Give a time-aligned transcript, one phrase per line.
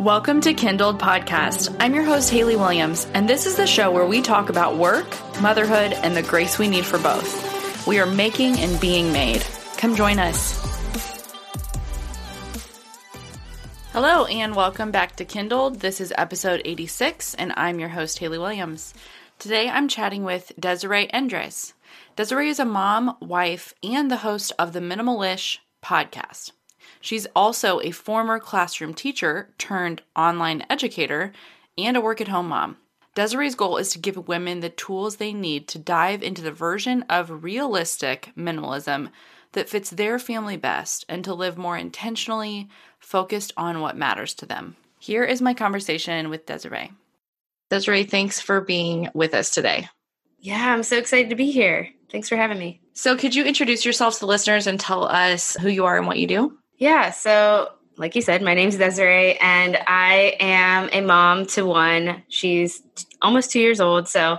[0.00, 1.76] Welcome to Kindled Podcast.
[1.78, 5.06] I'm your host, Haley Williams, and this is the show where we talk about work,
[5.42, 7.86] motherhood, and the grace we need for both.
[7.86, 9.42] We are making and being made.
[9.76, 10.58] Come join us.
[13.92, 15.80] Hello, and welcome back to Kindled.
[15.80, 18.94] This is episode 86, and I'm your host, Haley Williams.
[19.38, 21.74] Today I'm chatting with Desiree Endres.
[22.16, 26.52] Desiree is a mom, wife, and the host of the Minimalish podcast.
[27.00, 31.32] She's also a former classroom teacher turned online educator
[31.78, 32.76] and a work at home mom.
[33.14, 37.02] Desiree's goal is to give women the tools they need to dive into the version
[37.08, 39.10] of realistic minimalism
[39.52, 42.68] that fits their family best and to live more intentionally,
[43.00, 44.76] focused on what matters to them.
[45.00, 46.92] Here is my conversation with Desiree.
[47.68, 49.88] Desiree, thanks for being with us today.
[50.38, 51.88] Yeah, I'm so excited to be here.
[52.10, 52.80] Thanks for having me.
[52.92, 56.06] So, could you introduce yourself to the listeners and tell us who you are and
[56.06, 56.58] what you do?
[56.80, 57.10] Yeah.
[57.10, 62.22] So, like you said, my name's Desiree, and I am a mom to one.
[62.28, 62.82] She's
[63.20, 64.08] almost two years old.
[64.08, 64.38] So,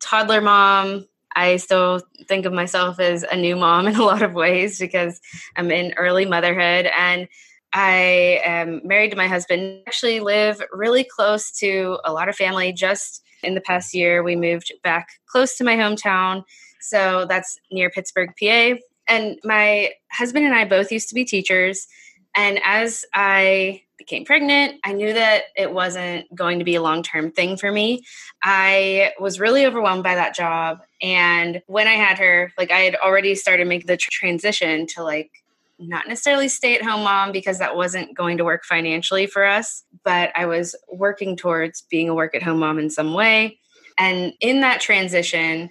[0.00, 1.06] toddler mom.
[1.36, 5.20] I still think of myself as a new mom in a lot of ways because
[5.56, 7.28] I'm in early motherhood and
[7.72, 9.82] I am married to my husband.
[9.86, 12.72] Actually, live really close to a lot of family.
[12.72, 16.44] Just in the past year, we moved back close to my hometown.
[16.80, 18.76] So that's near Pittsburgh, PA
[19.10, 21.86] and my husband and I both used to be teachers.
[22.34, 27.02] And as I became pregnant, I knew that it wasn't going to be a long
[27.02, 28.02] term thing for me.
[28.42, 30.80] I was really overwhelmed by that job.
[31.02, 35.30] And when I had her, like I had already started making the transition to like
[35.78, 39.82] not necessarily stay at home mom because that wasn't going to work financially for us,
[40.04, 43.58] but I was working towards being a work at home mom in some way.
[43.98, 45.70] And in that transition,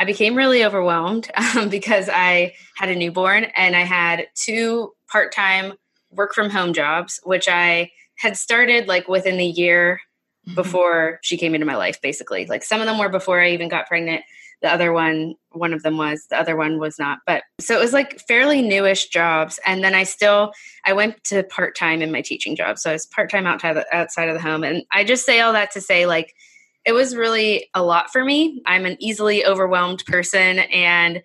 [0.00, 5.32] I became really overwhelmed um, because I had a newborn and I had two part
[5.32, 5.74] time
[6.10, 10.00] work from home jobs, which I had started like within the year
[10.48, 10.54] mm-hmm.
[10.54, 12.46] before she came into my life, basically.
[12.46, 14.22] Like some of them were before I even got pregnant.
[14.62, 17.18] The other one, one of them was, the other one was not.
[17.26, 19.60] But so it was like fairly newish jobs.
[19.66, 20.52] And then I still,
[20.84, 22.78] I went to part time in my teaching job.
[22.78, 24.64] So I was part time outside, outside of the home.
[24.64, 26.34] And I just say all that to say, like,
[26.84, 28.62] it was really a lot for me.
[28.66, 30.60] I'm an easily overwhelmed person.
[30.60, 31.22] And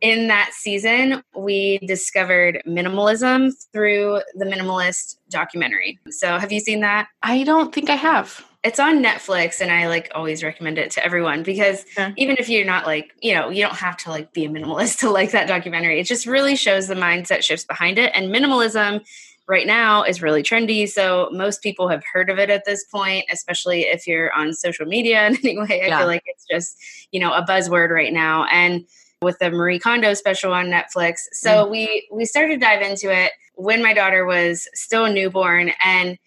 [0.00, 5.98] in that season, we discovered minimalism through the Minimalist documentary.
[6.10, 7.08] So, have you seen that?
[7.22, 8.44] I don't think I have.
[8.62, 12.12] It's on Netflix, and I like always recommend it to everyone because yeah.
[12.16, 14.98] even if you're not like, you know, you don't have to like be a minimalist
[15.00, 16.00] to like that documentary.
[16.00, 18.12] It just really shows the mindset shifts behind it.
[18.14, 19.06] And minimalism
[19.46, 20.88] right now is really trendy.
[20.88, 24.86] So most people have heard of it at this point, especially if you're on social
[24.86, 25.82] media in any way.
[25.82, 25.98] I yeah.
[25.98, 26.76] feel like it's just,
[27.12, 28.44] you know, a buzzword right now.
[28.44, 28.86] And
[29.24, 31.20] with the Marie Kondo special on Netflix.
[31.32, 31.70] So mm.
[31.70, 36.18] we we started to dive into it when my daughter was still a newborn and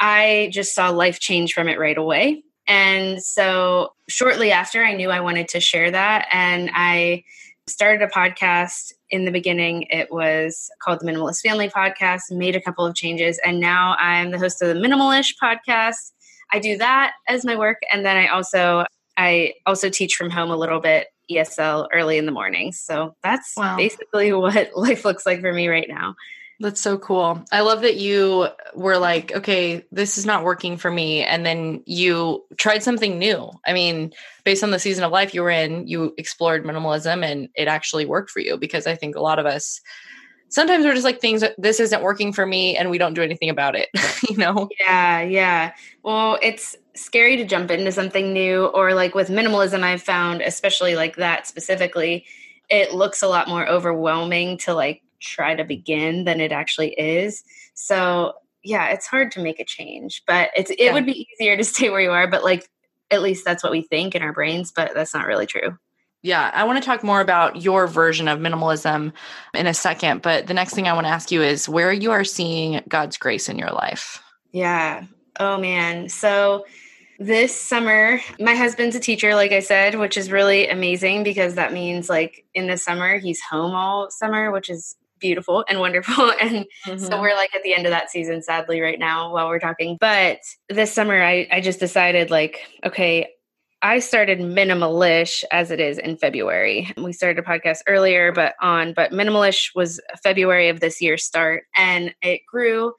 [0.00, 2.44] I just saw life change from it right away.
[2.66, 7.24] And so shortly after I knew I wanted to share that and I
[7.66, 12.60] started a podcast in the beginning it was called the minimalist family podcast made a
[12.60, 16.10] couple of changes and now i'm the host of the minimalish podcast
[16.52, 18.84] i do that as my work and then i also
[19.16, 22.72] i also teach from home a little bit esl early in the morning.
[22.72, 23.76] so that's wow.
[23.76, 26.16] basically what life looks like for me right now
[26.60, 27.44] that's so cool.
[27.50, 31.24] I love that you were like, okay, this is not working for me.
[31.24, 33.50] And then you tried something new.
[33.66, 34.12] I mean,
[34.44, 38.06] based on the season of life you were in, you explored minimalism and it actually
[38.06, 39.80] worked for you because I think a lot of us
[40.48, 43.50] sometimes we're just like things this isn't working for me and we don't do anything
[43.50, 43.88] about it,
[44.28, 44.68] you know?
[44.80, 45.72] Yeah, yeah.
[46.04, 50.94] Well, it's scary to jump into something new or like with minimalism I've found especially
[50.94, 52.24] like that specifically,
[52.70, 57.42] it looks a lot more overwhelming to like try to begin than it actually is.
[57.74, 60.92] So yeah, it's hard to make a change, but it's it yeah.
[60.92, 62.28] would be easier to stay where you are.
[62.28, 62.68] But like
[63.10, 65.76] at least that's what we think in our brains, but that's not really true.
[66.22, 69.12] Yeah, I want to talk more about your version of minimalism
[69.52, 70.22] in a second.
[70.22, 73.18] But the next thing I want to ask you is where you are seeing God's
[73.18, 74.22] grace in your life.
[74.50, 75.04] Yeah.
[75.38, 76.08] Oh man.
[76.08, 76.64] So
[77.18, 81.72] this summer, my husband's a teacher, like I said, which is really amazing because that
[81.72, 86.32] means like in the summer, he's home all summer, which is beautiful and wonderful.
[86.40, 86.98] And mm-hmm.
[86.98, 89.96] so we're like at the end of that season, sadly, right now while we're talking.
[89.98, 93.28] But this summer, I, I just decided, like, okay,
[93.80, 96.92] I started Minimalish as it is in February.
[96.98, 101.64] We started a podcast earlier, but on, but Minimalish was February of this year start
[101.76, 102.92] and it grew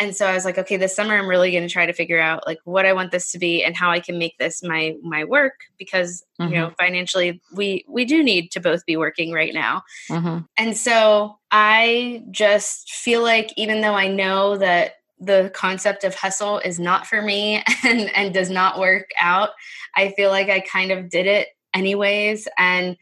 [0.00, 2.18] and so i was like okay this summer i'm really going to try to figure
[2.18, 4.96] out like what i want this to be and how i can make this my
[5.02, 6.52] my work because mm-hmm.
[6.52, 6.84] you know mm-hmm.
[6.84, 10.38] financially we we do need to both be working right now mm-hmm.
[10.56, 16.58] and so i just feel like even though i know that the concept of hustle
[16.60, 19.50] is not for me and, and does not work out.
[19.94, 22.48] I feel like I kind of did it anyways.
[22.58, 22.96] And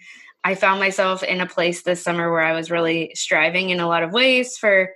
[0.45, 3.89] I found myself in a place this summer where I was really striving in a
[3.89, 4.91] lot of ways for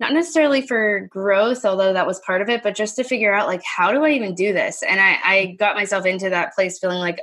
[0.00, 3.46] not necessarily for growth, although that was part of it, but just to figure out
[3.46, 4.82] like how do I even do this?
[4.82, 7.20] And I, I got myself into that place feeling like,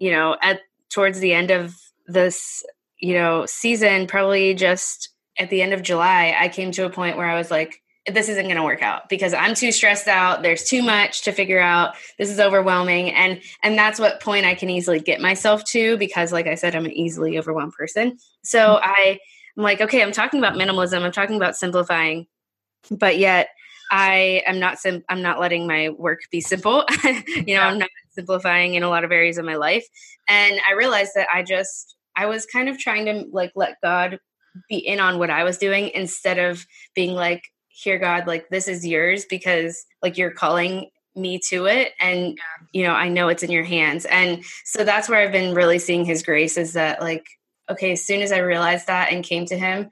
[0.00, 0.60] you know, at
[0.90, 1.74] towards the end of
[2.06, 2.64] this,
[2.98, 7.16] you know, season, probably just at the end of July, I came to a point
[7.16, 7.80] where I was like,
[8.12, 10.42] this isn't going to work out because I'm too stressed out.
[10.42, 11.94] There's too much to figure out.
[12.18, 13.10] This is overwhelming.
[13.10, 16.74] And and that's what point I can easily get myself to because like I said
[16.74, 18.18] I'm an easily overwhelmed person.
[18.42, 18.84] So mm-hmm.
[18.84, 19.18] I
[19.58, 21.02] I'm like, okay, I'm talking about minimalism.
[21.02, 22.28] I'm talking about simplifying.
[22.90, 23.48] But yet
[23.90, 26.84] I am not sim- I'm not letting my work be simple.
[27.04, 27.66] you know, yeah.
[27.66, 29.84] I'm not simplifying in a lot of areas of my life.
[30.28, 34.20] And I realized that I just I was kind of trying to like let God
[34.68, 36.64] be in on what I was doing instead of
[36.94, 41.94] being like, here, God, like this is yours because like you're calling me to it
[42.00, 42.38] and
[42.72, 45.78] you know i know it's in your hands and so that's where i've been really
[45.78, 47.24] seeing his grace is that like
[47.70, 49.90] okay as soon as i realized that and came to him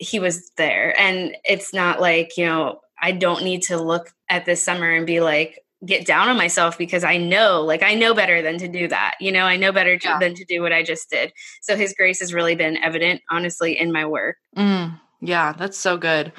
[0.00, 0.98] he was there.
[0.98, 5.06] And it's not like you know i don't need to look at this summer and
[5.06, 8.68] be like get down on myself because i know like i know better than to
[8.68, 9.14] do that.
[9.20, 10.18] You know i know better yeah.
[10.18, 11.32] than to do what i just did.
[11.62, 14.36] So his grace has really been evident honestly in my work.
[14.56, 16.32] Mm, yeah that's so good.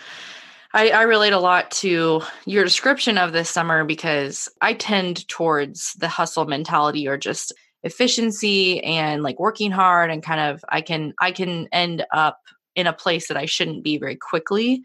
[0.73, 5.93] I, I relate a lot to your description of this summer because I tend towards
[5.95, 7.51] the hustle mentality or just
[7.83, 12.39] efficiency and like working hard and kind of I can I can end up
[12.75, 14.83] in a place that I shouldn't be very quickly.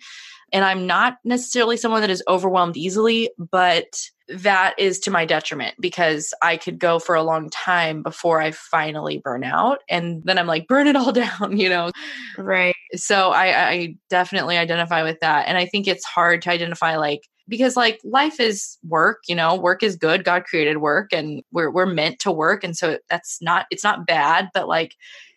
[0.53, 5.75] And I'm not necessarily someone that is overwhelmed easily, but that is to my detriment
[5.81, 9.81] because I could go for a long time before I finally burn out.
[9.89, 11.91] And then I'm like, burn it all down, you know?
[12.37, 12.75] Right.
[12.95, 15.47] So I, I definitely identify with that.
[15.49, 19.55] And I think it's hard to identify like, because like life is work, you know,
[19.55, 20.25] work is good.
[20.25, 22.65] God created work and we're, we're meant to work.
[22.65, 24.95] And so that's not, it's not bad, but like,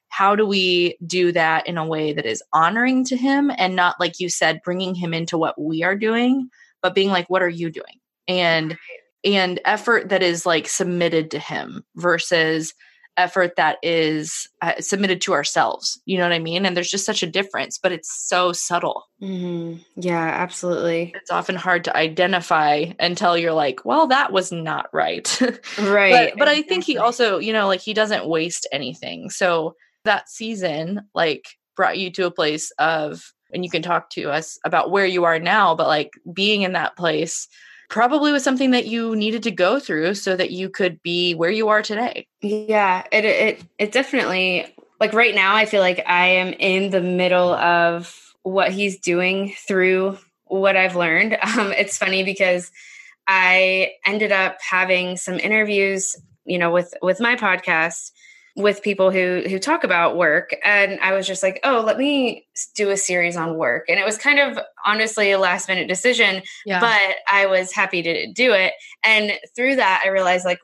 [0.09, 3.95] how do we do that in a way that is honoring to him and not
[3.99, 6.49] like you said bringing him into what we are doing
[6.81, 8.77] but being like what are you doing and
[9.23, 12.73] and effort that is like submitted to him versus
[13.19, 16.65] effort that is uh, submitted to ourselves you know what i mean?
[16.65, 19.05] And there's just such a difference but it's so subtle.
[19.21, 19.81] Mm-hmm.
[19.95, 21.13] yeah absolutely.
[21.15, 25.27] It's often hard to identify until you're like well that was not right.
[25.79, 29.29] Right but, but i think he also you know like he doesn't waste anything.
[29.29, 29.75] So
[30.05, 31.45] that season like
[31.75, 35.25] brought you to a place of and you can talk to us about where you
[35.25, 37.47] are now but like being in that place
[37.89, 41.49] probably was something that you needed to go through so that you could be where
[41.49, 42.27] you are today.
[42.41, 47.01] Yeah, it it it definitely like right now I feel like I am in the
[47.01, 51.37] middle of what he's doing through what I've learned.
[51.57, 52.71] Um, it's funny because
[53.27, 56.15] I ended up having some interviews,
[56.45, 58.11] you know, with with my podcast
[58.59, 60.55] with people who who talk about work.
[60.63, 62.45] And i was just like oh let me
[62.75, 63.85] do a series on work.
[63.87, 66.79] And it was kind of honestly a last minute decision yeah.
[66.79, 68.73] but i was happy to do it.
[69.03, 70.59] And through that i realized like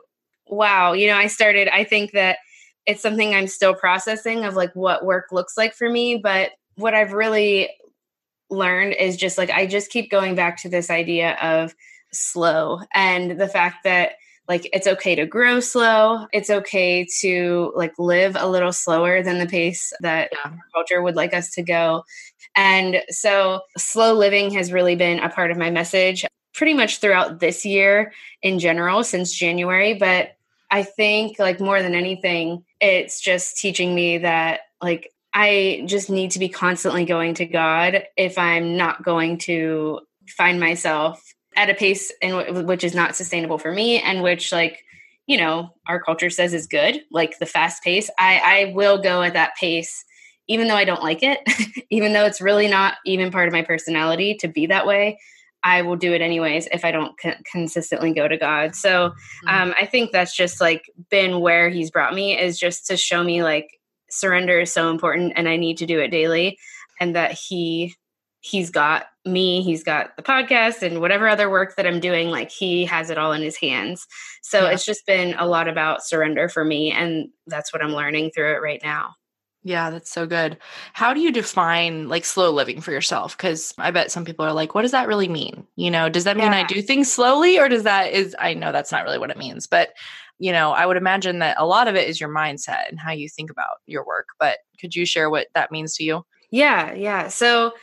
[0.47, 2.37] wow you know i started i think that
[2.85, 6.93] it's something i'm still processing of like what work looks like for me but what
[6.93, 7.69] i've really
[8.51, 11.73] learned is just like i just keep going back to this idea of
[12.13, 14.11] slow and the fact that
[14.47, 16.27] like it's okay to grow slow.
[16.31, 20.53] It's okay to like live a little slower than the pace that yeah.
[20.73, 22.03] culture would like us to go.
[22.55, 27.39] And so slow living has really been a part of my message pretty much throughout
[27.39, 29.93] this year in general since january.
[29.93, 30.35] But
[30.71, 36.31] i think like more than anything it's just teaching me that like i just need
[36.31, 41.73] to be constantly going to god if i'm not going to find myself at a
[41.73, 44.83] pace in w- which is not sustainable for me and which like
[45.27, 49.21] you know our culture says is good like the fast pace i i will go
[49.21, 50.03] at that pace
[50.47, 51.39] even though i don't like it
[51.89, 55.17] even though it's really not even part of my personality to be that way
[55.63, 59.47] i will do it anyways if i don't c- consistently go to god so mm-hmm.
[59.47, 63.23] um, i think that's just like been where he's brought me is just to show
[63.23, 63.67] me like
[64.09, 66.57] surrender is so important and i need to do it daily
[66.99, 67.95] and that he
[68.45, 72.51] he's got me, he's got the podcast and whatever other work that I'm doing, like
[72.51, 74.05] he has it all in his hands.
[74.43, 74.69] So yeah.
[74.69, 76.91] it's just been a lot about surrender for me.
[76.91, 79.15] And that's what I'm learning through it right now.
[79.63, 80.59] Yeah, that's so good.
[80.93, 83.35] How do you define like slow living for yourself?
[83.35, 85.65] Because I bet some people are like, what does that really mean?
[85.75, 86.59] You know, does that mean yeah.
[86.59, 89.39] I do things slowly or does that is I know that's not really what it
[89.39, 89.93] means, but
[90.37, 93.11] you know, I would imagine that a lot of it is your mindset and how
[93.11, 94.27] you think about your work.
[94.39, 96.23] But could you share what that means to you?
[96.51, 97.29] Yeah, yeah.
[97.29, 97.73] So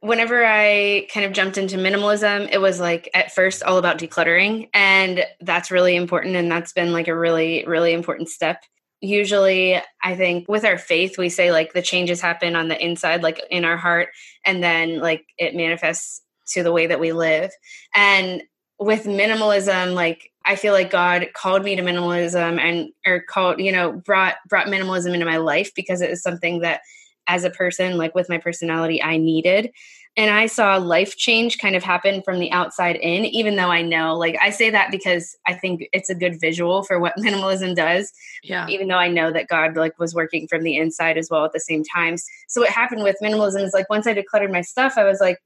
[0.00, 4.68] whenever I kind of jumped into minimalism, it was like at first all about decluttering.
[4.72, 6.36] And that's really important.
[6.36, 8.62] And that's been like a really, really important step.
[9.00, 13.22] Usually, I think with our faith, we say like the changes happen on the inside,
[13.22, 14.08] like in our heart,
[14.44, 17.50] and then like it manifests to the way that we live.
[17.94, 18.42] And
[18.80, 23.70] with minimalism, like I feel like God called me to minimalism and or called, you
[23.70, 26.80] know, brought brought minimalism into my life because it is something that
[27.28, 29.70] as a person, like with my personality, I needed.
[30.16, 33.82] And I saw life change kind of happen from the outside in, even though I
[33.82, 37.76] know, like, I say that because I think it's a good visual for what minimalism
[37.76, 38.12] does.
[38.42, 38.66] Yeah.
[38.68, 41.52] Even though I know that God, like, was working from the inside as well at
[41.52, 42.16] the same time.
[42.48, 45.38] So, what happened with minimalism is like, once I decluttered my stuff, I was like,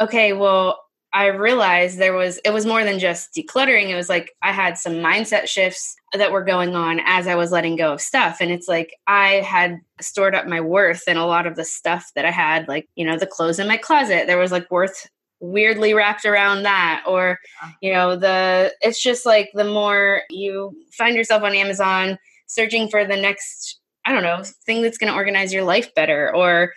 [0.00, 0.80] okay, well,
[1.12, 3.88] I realized there was it was more than just decluttering.
[3.88, 7.50] It was like I had some mindset shifts that were going on as I was
[7.50, 8.38] letting go of stuff.
[8.40, 12.10] And it's like I had stored up my worth in a lot of the stuff
[12.14, 14.26] that I had, like, you know, the clothes in my closet.
[14.26, 15.08] There was like worth
[15.40, 17.04] weirdly wrapped around that.
[17.06, 17.38] Or,
[17.80, 23.06] you know, the it's just like the more you find yourself on Amazon searching for
[23.06, 26.74] the next, I don't know, thing that's gonna organize your life better or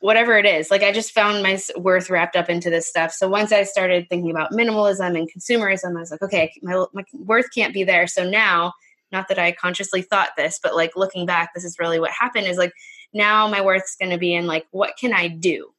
[0.00, 0.70] whatever it is.
[0.70, 3.12] Like I just found my worth wrapped up into this stuff.
[3.12, 7.04] So once I started thinking about minimalism and consumerism, I was like, okay, my, my
[7.12, 8.06] worth can't be there.
[8.06, 8.72] So now,
[9.10, 12.46] not that I consciously thought this, but like looking back, this is really what happened
[12.46, 12.72] is like
[13.12, 15.70] now my worth's going to be in like, what can I do?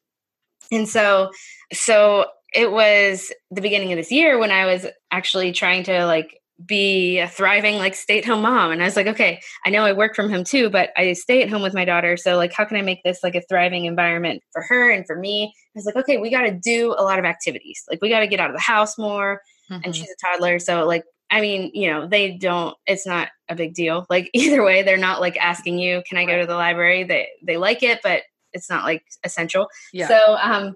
[0.72, 1.32] And so,
[1.72, 6.39] so it was the beginning of this year when I was actually trying to like
[6.66, 8.72] be a thriving like stay at home mom.
[8.72, 11.42] And i was like okay i know i work from home too but i stay
[11.42, 12.18] at home with my daughter.
[12.18, 15.16] So like how can i make this like a thriving environment for her and for
[15.16, 15.54] me?
[15.54, 17.84] I was like okay we got to do a lot of activities.
[17.90, 19.42] Like we got to get out of the house more.
[19.72, 19.82] Mm-hmm.
[19.84, 23.56] and she's a toddler so like i mean you know they don't it's not a
[23.56, 24.06] big deal.
[24.10, 27.04] Like either way they're not like asking you can i go to the library?
[27.04, 29.68] They they like it but it's not like essential.
[29.94, 30.08] Yeah.
[30.08, 30.76] so um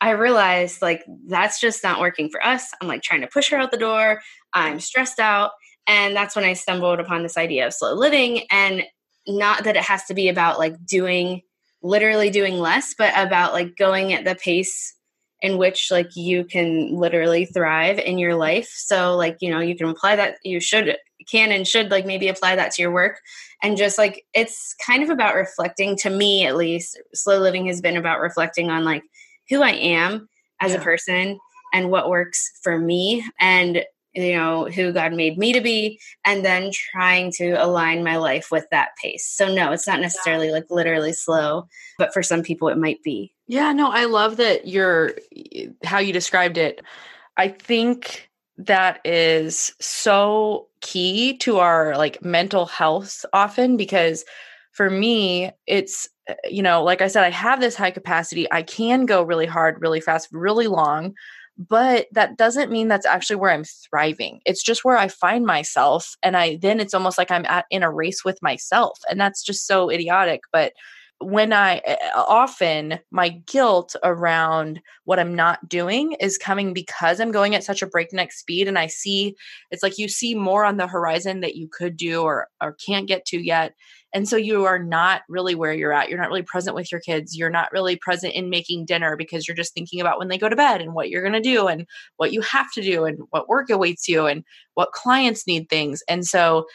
[0.00, 2.70] I realized like that's just not working for us.
[2.80, 4.22] I'm like trying to push her out the door.
[4.54, 5.50] I'm stressed out.
[5.86, 8.46] And that's when I stumbled upon this idea of slow living.
[8.50, 8.84] And
[9.26, 11.42] not that it has to be about like doing,
[11.82, 14.94] literally doing less, but about like going at the pace
[15.42, 18.70] in which like you can literally thrive in your life.
[18.72, 20.96] So like, you know, you can apply that, you should,
[21.30, 23.20] can and should like maybe apply that to your work.
[23.62, 26.98] And just like, it's kind of about reflecting to me at least.
[27.14, 29.02] Slow living has been about reflecting on like,
[29.50, 30.28] who I am
[30.60, 30.78] as yeah.
[30.78, 31.38] a person
[31.74, 36.44] and what works for me and you know who God made me to be and
[36.44, 39.26] then trying to align my life with that pace.
[39.26, 43.32] So no, it's not necessarily like literally slow, but for some people it might be.
[43.46, 45.12] Yeah, no, I love that you're
[45.84, 46.82] how you described it.
[47.36, 54.24] I think that is so key to our like mental health often because
[54.72, 58.50] for me it's Uh, you know, like I said, I have this high capacity.
[58.50, 61.14] I can go really hard, really fast, really long,
[61.56, 64.40] but that doesn't mean that's actually where I'm thriving.
[64.46, 66.16] It's just where I find myself.
[66.22, 68.98] And I then it's almost like I'm at, in a race with myself.
[69.10, 70.42] And that's just so idiotic.
[70.52, 70.72] But
[71.20, 77.30] when I uh, often my guilt around what I'm not doing is coming because I'm
[77.30, 79.36] going at such a breakneck speed and I see
[79.70, 83.06] it's like you see more on the horizon that you could do or or can't
[83.06, 83.74] get to yet
[84.12, 86.08] and so you are not really where you're at.
[86.08, 87.36] You're not really present with your kids.
[87.36, 90.48] You're not really present in making dinner because you're just thinking about when they go
[90.48, 91.86] to bed and what you're going to do and
[92.16, 96.02] what you have to do and what work awaits you and what clients need things.
[96.08, 96.66] And so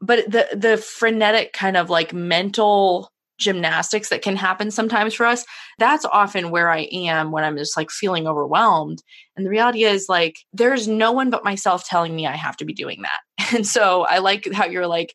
[0.00, 5.44] but the the frenetic kind of like mental gymnastics that can happen sometimes for us
[5.78, 9.02] that's often where i am when i'm just like feeling overwhelmed.
[9.36, 12.64] And the reality is like there's no one but myself telling me i have to
[12.64, 13.20] be doing that.
[13.54, 15.14] And so i like how you're like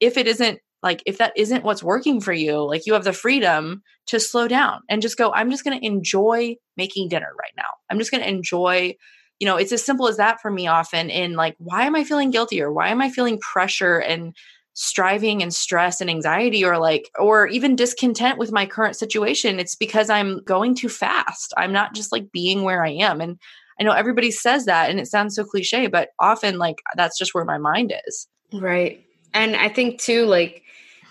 [0.00, 3.12] if it isn't like if that isn't what's working for you like you have the
[3.12, 7.52] freedom to slow down and just go i'm just going to enjoy making dinner right
[7.56, 7.68] now.
[7.90, 8.94] I'm just going to enjoy
[9.38, 12.04] you know it's as simple as that for me often in like why am i
[12.04, 14.34] feeling guilty or why am i feeling pressure and
[14.72, 19.58] striving and stress and anxiety or like or even discontent with my current situation?
[19.58, 21.52] It's because i'm going too fast.
[21.56, 23.20] I'm not just like being where i am.
[23.20, 23.38] And
[23.78, 27.34] i know everybody says that and it sounds so cliche but often like that's just
[27.34, 28.28] where my mind is.
[28.52, 29.04] Right.
[29.34, 30.62] And i think too like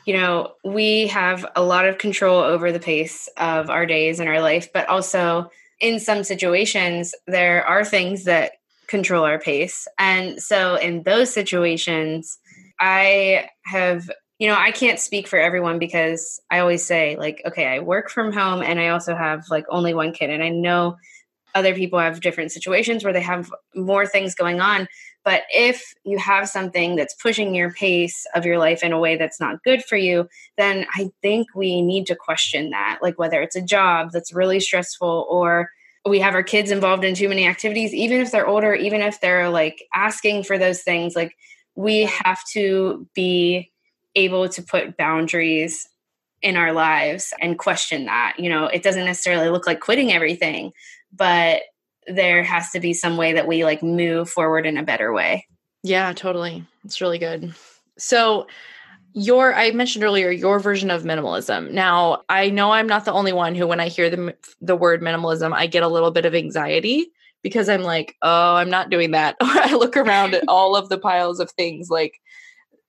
[0.05, 4.29] you know we have a lot of control over the pace of our days and
[4.29, 8.53] our life but also in some situations there are things that
[8.87, 12.37] control our pace and so in those situations
[12.79, 14.09] I have,
[14.39, 18.09] you know, I can't speak for everyone because I always say, like, okay, I work
[18.09, 20.29] from home and I also have like only one kid.
[20.29, 20.97] And I know
[21.53, 24.87] other people have different situations where they have more things going on.
[25.25, 29.17] But if you have something that's pushing your pace of your life in a way
[29.17, 32.99] that's not good for you, then I think we need to question that.
[33.01, 35.71] Like whether it's a job that's really stressful or
[36.05, 39.19] we have our kids involved in too many activities, even if they're older, even if
[39.19, 41.35] they're like asking for those things, like
[41.73, 43.71] we have to be
[44.15, 45.89] able to put boundaries
[46.43, 48.35] in our lives and question that.
[48.37, 50.73] You know, it doesn't necessarily look like quitting everything,
[51.11, 51.63] but
[52.07, 55.47] there has to be some way that we like move forward in a better way.
[55.83, 56.65] Yeah, totally.
[56.83, 57.53] It's really good.
[57.97, 58.47] So,
[59.13, 61.71] your I mentioned earlier your version of minimalism.
[61.71, 65.01] Now, I know I'm not the only one who when I hear the the word
[65.01, 67.07] minimalism, I get a little bit of anxiety
[67.41, 70.89] because I'm like, "Oh, I'm not doing that." Or I look around at all of
[70.89, 72.19] the piles of things like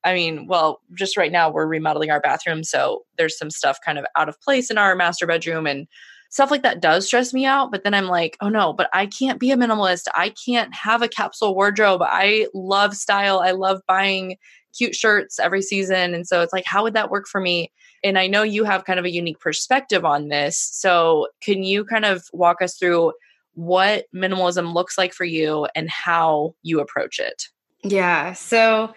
[0.02, 3.98] I mean, well, just right now we're remodeling our bathroom, so there's some stuff kind
[3.98, 5.86] of out of place in our master bedroom and
[6.30, 7.70] stuff like that does stress me out.
[7.70, 10.06] But then I'm like, oh no, but I can't be a minimalist.
[10.14, 12.02] I can't have a capsule wardrobe.
[12.02, 13.40] I love style.
[13.40, 14.36] I love buying
[14.76, 16.14] cute shirts every season.
[16.14, 17.72] And so it's like, how would that work for me?
[18.04, 20.58] And I know you have kind of a unique perspective on this.
[20.58, 23.12] So can you kind of walk us through
[23.54, 27.48] what minimalism looks like for you and how you approach it?
[27.82, 28.34] Yeah.
[28.34, 28.92] So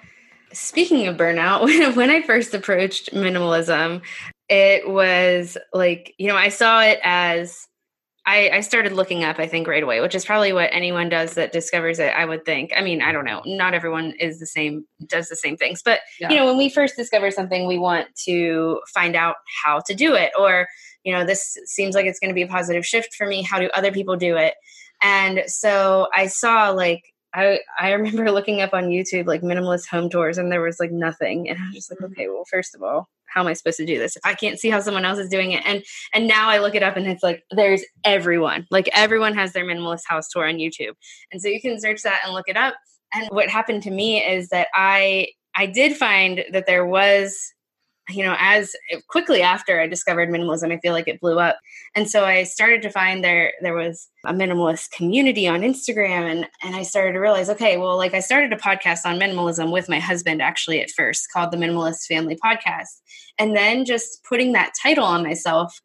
[0.52, 4.02] speaking of burnout, when, I first approached minimalism,
[4.50, 7.68] it was like, you know, I saw it as
[8.26, 11.34] I, I, started looking up, I think, right away, which is probably what anyone does
[11.34, 12.72] that discovers it, I would think.
[12.78, 13.42] I mean, I don't know.
[13.46, 15.82] Not everyone is the same, does the same things.
[15.84, 16.30] But, yeah.
[16.30, 20.14] you know, when we first discover something, we want to find out how to do
[20.14, 20.32] it.
[20.38, 20.68] Or,
[21.04, 23.42] you know, this seems like it's going to be a positive shift for me.
[23.42, 24.54] How do other people do it?
[25.02, 27.02] And so I saw like
[27.34, 30.92] I I remember looking up on YouTube like minimalist home tours and there was like
[30.92, 32.14] nothing and I was just like mm-hmm.
[32.14, 34.60] okay well first of all how am I supposed to do this if I can't
[34.60, 35.64] see how someone else is doing it?
[35.66, 35.84] And
[36.14, 39.66] and now I look it up and it's like there's everyone like everyone has their
[39.66, 40.94] minimalist house tour on YouTube.
[41.32, 42.76] And so you can search that and look it up.
[43.14, 47.54] And what happened to me is that I I did find that there was
[48.10, 48.76] you know, as
[49.08, 51.60] quickly after I discovered minimalism, I feel like it blew up.
[51.96, 56.48] And so I started to find there there was a minimalist community on Instagram and
[56.64, 59.90] and I started to realize, okay, well, like I started a podcast on minimalism with
[59.90, 63.00] my husband actually at first called the Minimalist Family Podcast.
[63.38, 65.80] And then just putting that title on myself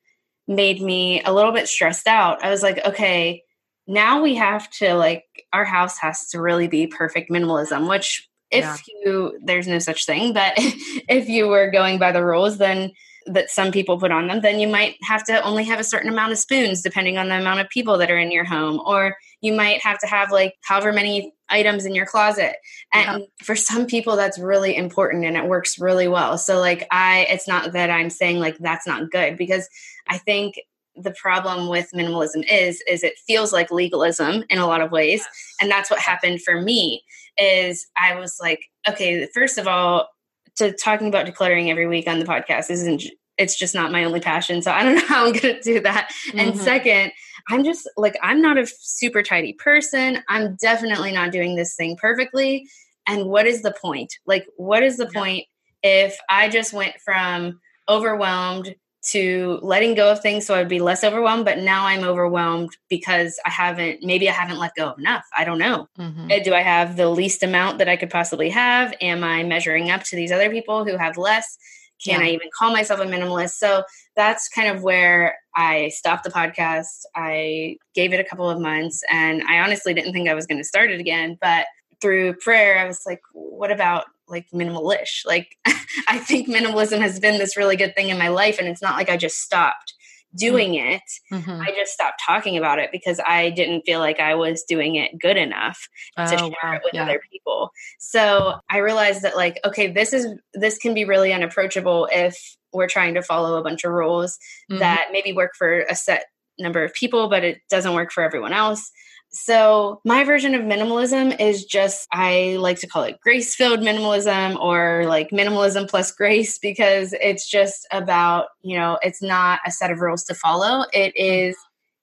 [0.46, 2.44] made me a little bit stressed out.
[2.44, 3.42] I was like, okay,
[3.86, 8.64] now we have to like our house has to really be perfect minimalism, which if
[8.64, 8.76] yeah.
[9.04, 12.92] you there's no such thing but if you were going by the rules then
[13.26, 16.10] that some people put on them then you might have to only have a certain
[16.10, 19.16] amount of spoons depending on the amount of people that are in your home or
[19.40, 22.56] you might have to have like however many items in your closet
[22.92, 23.26] and yeah.
[23.42, 27.48] for some people that's really important and it works really well so like i it's
[27.48, 29.68] not that i'm saying like that's not good because
[30.08, 30.56] i think
[30.96, 35.20] the problem with minimalism is is it feels like legalism in a lot of ways
[35.20, 35.54] yes.
[35.60, 37.02] and that's what happened for me
[37.38, 40.08] is I was like, okay, first of all,
[40.56, 43.04] to talking about decluttering every week on the podcast isn't
[43.36, 44.62] it's just not my only passion.
[44.62, 46.10] So I don't know how I'm going to do that.
[46.28, 46.38] Mm-hmm.
[46.38, 47.12] And second,
[47.50, 50.22] I'm just like I'm not a super tidy person.
[50.28, 52.66] I'm definitely not doing this thing perfectly.
[53.06, 54.14] And what is the point?
[54.26, 55.20] Like what is the yeah.
[55.20, 55.44] point
[55.82, 58.74] if I just went from overwhelmed
[59.12, 61.44] to letting go of things so I'd be less overwhelmed.
[61.44, 65.24] But now I'm overwhelmed because I haven't, maybe I haven't let go of enough.
[65.36, 65.88] I don't know.
[65.98, 66.30] Mm-hmm.
[66.30, 68.94] Uh, do I have the least amount that I could possibly have?
[69.00, 71.58] Am I measuring up to these other people who have less?
[72.04, 72.26] Can yeah.
[72.26, 73.52] I even call myself a minimalist?
[73.52, 73.84] So
[74.16, 77.04] that's kind of where I stopped the podcast.
[77.14, 80.58] I gave it a couple of months and I honestly didn't think I was going
[80.58, 81.38] to start it again.
[81.40, 81.66] But
[82.00, 85.24] through prayer, I was like, what about like minimalish.
[85.24, 85.56] Like
[86.08, 88.96] I think minimalism has been this really good thing in my life and it's not
[88.96, 89.94] like I just stopped
[90.36, 90.94] doing mm-hmm.
[90.94, 91.02] it.
[91.32, 91.62] Mm-hmm.
[91.62, 95.18] I just stopped talking about it because I didn't feel like I was doing it
[95.18, 96.74] good enough oh, to share wow.
[96.74, 97.04] it with yeah.
[97.04, 97.70] other people.
[97.98, 102.88] So I realized that like okay, this is this can be really unapproachable if we're
[102.88, 104.38] trying to follow a bunch of rules
[104.70, 104.80] mm-hmm.
[104.80, 106.24] that maybe work for a set
[106.56, 108.90] number of people but it doesn't work for everyone else.
[109.36, 114.56] So, my version of minimalism is just, I like to call it grace filled minimalism
[114.60, 119.90] or like minimalism plus grace because it's just about, you know, it's not a set
[119.90, 120.84] of rules to follow.
[120.92, 121.56] It is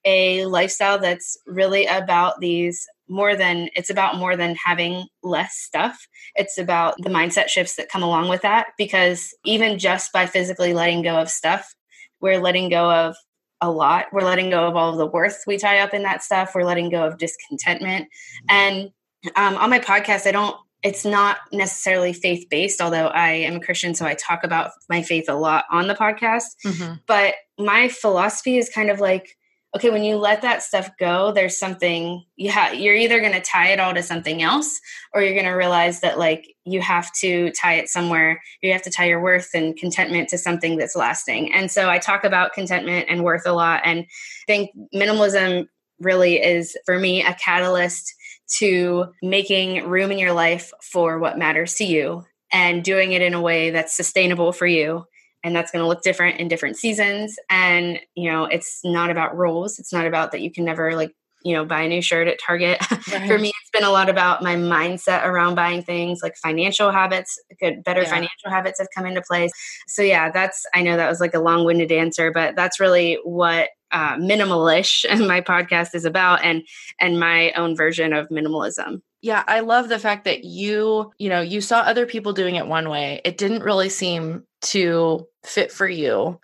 [0.03, 5.97] a lifestyle that's really about these more than it's about more than having less stuff.
[6.35, 10.73] It's about the mindset shifts that come along with that because even just by physically
[10.73, 11.75] letting go of stuff,
[12.19, 13.15] we're letting go of
[13.61, 14.07] a lot.
[14.11, 16.53] We're letting go of all of the worth we tie up in that stuff.
[16.55, 18.07] We're letting go of discontentment.
[18.49, 18.89] And
[19.35, 23.59] um, on my podcast, I don't, it's not necessarily faith based, although I am a
[23.59, 26.55] Christian, so I talk about my faith a lot on the podcast.
[26.65, 26.93] Mm-hmm.
[27.05, 29.37] But my philosophy is kind of like,
[29.75, 33.41] okay, when you let that stuff go, there's something you have, you're either going to
[33.41, 34.79] tie it all to something else
[35.13, 38.41] or you're going to realize that like you have to tie it somewhere.
[38.61, 41.53] You have to tie your worth and contentment to something that's lasting.
[41.53, 44.05] And so I talk about contentment and worth a lot and
[44.45, 45.67] think minimalism
[45.99, 48.13] really is for me a catalyst
[48.57, 53.33] to making room in your life for what matters to you and doing it in
[53.33, 55.05] a way that's sustainable for you
[55.43, 59.37] and that's going to look different in different seasons and you know it's not about
[59.37, 62.27] rules it's not about that you can never like you know buy a new shirt
[62.27, 63.27] at target right.
[63.27, 67.39] for me it's been a lot about my mindset around buying things like financial habits
[67.59, 68.09] good better yeah.
[68.09, 69.51] financial habits have come into place
[69.87, 73.69] so yeah that's i know that was like a long-winded answer but that's really what
[73.93, 76.63] uh, minimalish and my podcast is about and
[76.99, 81.41] and my own version of minimalism yeah, I love the fact that you, you know,
[81.41, 83.21] you saw other people doing it one way.
[83.23, 86.39] It didn't really seem to fit for you.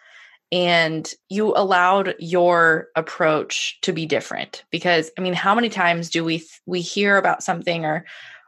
[0.52, 6.24] And you allowed your approach to be different because I mean, how many times do
[6.24, 8.06] we we hear about something or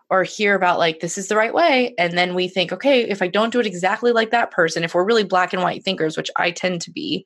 [0.09, 3.21] or hear about like this is the right way and then we think okay if
[3.21, 6.17] i don't do it exactly like that person if we're really black and white thinkers
[6.17, 7.25] which i tend to be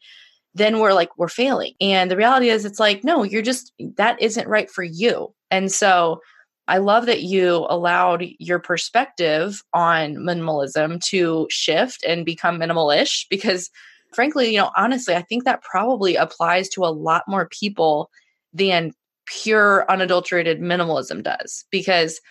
[0.53, 4.21] then we're like we're failing and the reality is it's like no you're just that
[4.21, 6.19] isn't right for you and so
[6.67, 13.69] I love that you allowed your perspective on minimalism to shift and become minimalish because
[14.13, 18.09] frankly, you know, honestly, I think that probably applies to a lot more people
[18.53, 18.93] than
[19.25, 22.21] pure unadulterated minimalism does because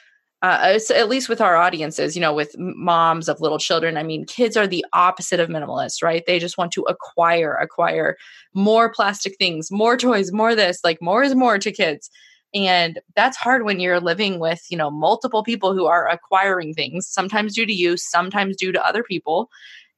[0.42, 4.24] uh, at least with our audiences, you know, with moms of little children, I mean,
[4.24, 6.24] kids are the opposite of minimalists, right?
[6.26, 8.16] They just want to acquire, acquire
[8.52, 12.10] more plastic things, more toys, more this, like more is more to kids
[12.54, 17.06] and that's hard when you're living with you know multiple people who are acquiring things
[17.06, 19.50] sometimes due to you sometimes due to other people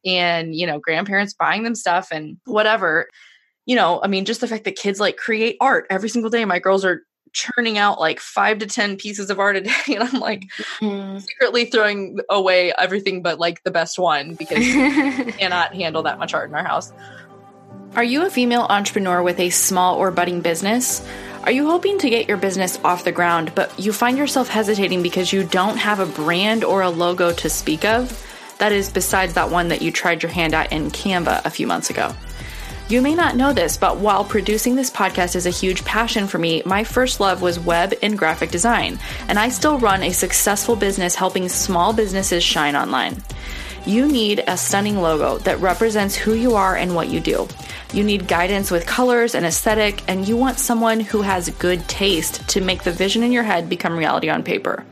[0.05, 3.09] and you know grandparents buying them stuff and whatever.
[3.67, 6.45] You know i mean just the fact that kids like create art every single day.
[6.45, 10.05] My girls are churning out like five to ten pieces of art a day and
[10.05, 10.45] i'm like
[10.81, 11.19] mm-hmm.
[11.19, 14.59] secretly throwing away everything but like the best one because
[15.39, 16.93] cannot handle that much art in our house.
[17.97, 21.01] Are you a female entrepreneur with a small or budding business
[21.45, 25.03] are you hoping to get your business off the ground, but you find yourself hesitating
[25.03, 28.27] because you don't have a brand or a logo to speak of?
[28.59, 31.67] That is, besides that one that you tried your hand at in Canva a few
[31.67, 32.15] months ago.
[32.89, 36.39] You may not know this, but while producing this podcast is a huge passion for
[36.39, 40.77] me, my first love was web and graphic design, and I still run a successful
[40.77, 43.23] business helping small businesses shine online.
[43.87, 47.47] You need a stunning logo that represents who you are and what you do.
[47.93, 52.49] You need guidance with colors and aesthetic, and you want someone who has good taste
[52.49, 54.87] to make the vision in your head become reality on paper.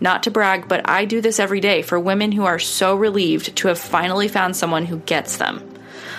[0.00, 3.56] Not to brag, but I do this every day for women who are so relieved
[3.56, 5.74] to have finally found someone who gets them.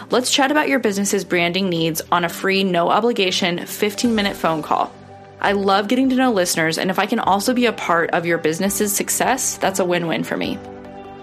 [0.09, 4.61] Let's chat about your business's branding needs on a free, no obligation 15 minute phone
[4.61, 4.93] call.
[5.39, 8.25] I love getting to know listeners, and if I can also be a part of
[8.25, 10.59] your business's success, that's a win win for me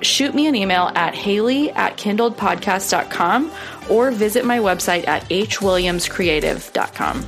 [0.02, 3.52] shoot me an email at haley at kindledpodcast.com
[3.90, 7.26] or visit my website at hwilliamscreative.com.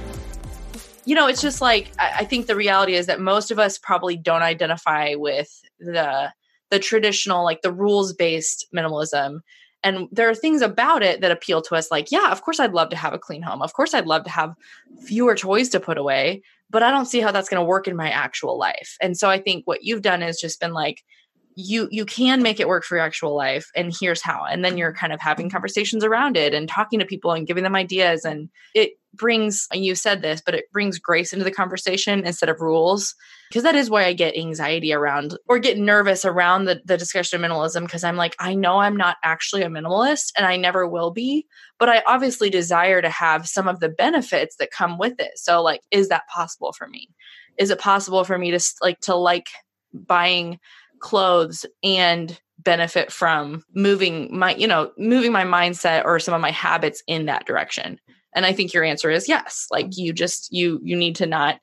[1.05, 4.17] You know, it's just like I think the reality is that most of us probably
[4.17, 6.33] don't identify with the
[6.71, 9.41] the traditional like the rules based minimalism.
[9.83, 12.75] And there are things about it that appeal to us like yeah of course i'd
[12.75, 13.63] love to have a clean home.
[13.63, 14.55] Of course i'd love to have
[15.07, 17.97] fewer toys to put away but i don't see how that's going to work in
[17.97, 18.97] my actual life.
[19.01, 21.03] And so i think what you've done is just been like
[21.61, 24.45] you you can make it work for your actual life and here's how.
[24.45, 27.65] And then you're kind of having conversations around it and talking to people and giving
[27.65, 32.25] them ideas and it brings you said this but it brings grace into the conversation
[32.27, 33.15] instead of rules
[33.49, 37.43] because that is why i get anxiety around or get nervous around the, the discussion
[37.43, 40.87] of minimalism because i'm like i know i'm not actually a minimalist and i never
[40.87, 41.47] will be
[41.79, 45.39] but i obviously desire to have some of the benefits that come with it.
[45.39, 47.09] So like is that possible for me?
[47.59, 49.49] Is it possible for me to like to like
[49.93, 50.59] buying
[51.01, 56.51] clothes and benefit from moving my you know moving my mindset or some of my
[56.51, 57.99] habits in that direction.
[58.35, 59.67] And i think your answer is yes.
[59.71, 61.61] Like you just you you need to not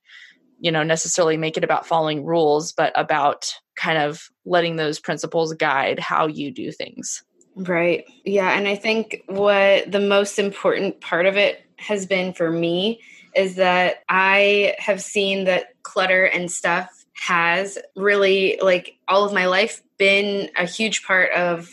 [0.60, 5.54] you know necessarily make it about following rules but about kind of letting those principles
[5.54, 7.24] guide how you do things.
[7.56, 8.06] Right.
[8.24, 8.58] Yeah.
[8.58, 13.02] And i think what the most important part of it has been for me
[13.36, 19.48] is that i have seen that clutter and stuff has really like all of my
[19.48, 21.70] life been a huge part of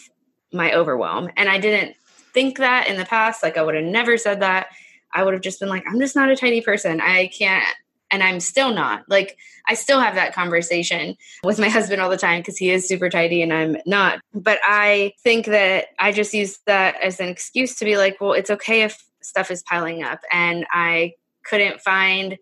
[0.53, 1.29] my overwhelm.
[1.37, 1.97] And i didn't
[2.33, 4.69] think that in the past like i would have never said that.
[5.15, 7.01] I would have just been like i'm just not a tidy person.
[7.01, 7.67] I can't
[8.11, 9.03] and i'm still not.
[9.09, 9.37] Like
[9.69, 13.11] i still have that conversation with my husband all the time because he is super
[13.11, 14.21] tidy and i'm not.
[14.33, 18.33] But i think that i just use that as an excuse to be like well
[18.33, 20.21] it's okay if stuff is piling up.
[20.31, 22.39] And i couldn't find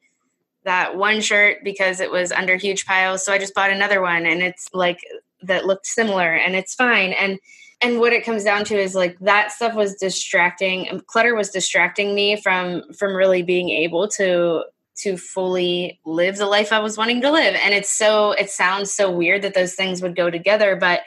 [0.65, 3.25] that one shirt because it was under huge piles.
[3.25, 4.99] So I just bought another one and it's like
[5.43, 7.13] that looked similar and it's fine.
[7.13, 7.39] And
[7.83, 12.15] and what it comes down to is like that stuff was distracting clutter was distracting
[12.15, 14.65] me from from really being able to
[14.97, 17.55] to fully live the life I was wanting to live.
[17.55, 21.01] And it's so it sounds so weird that those things would go together, but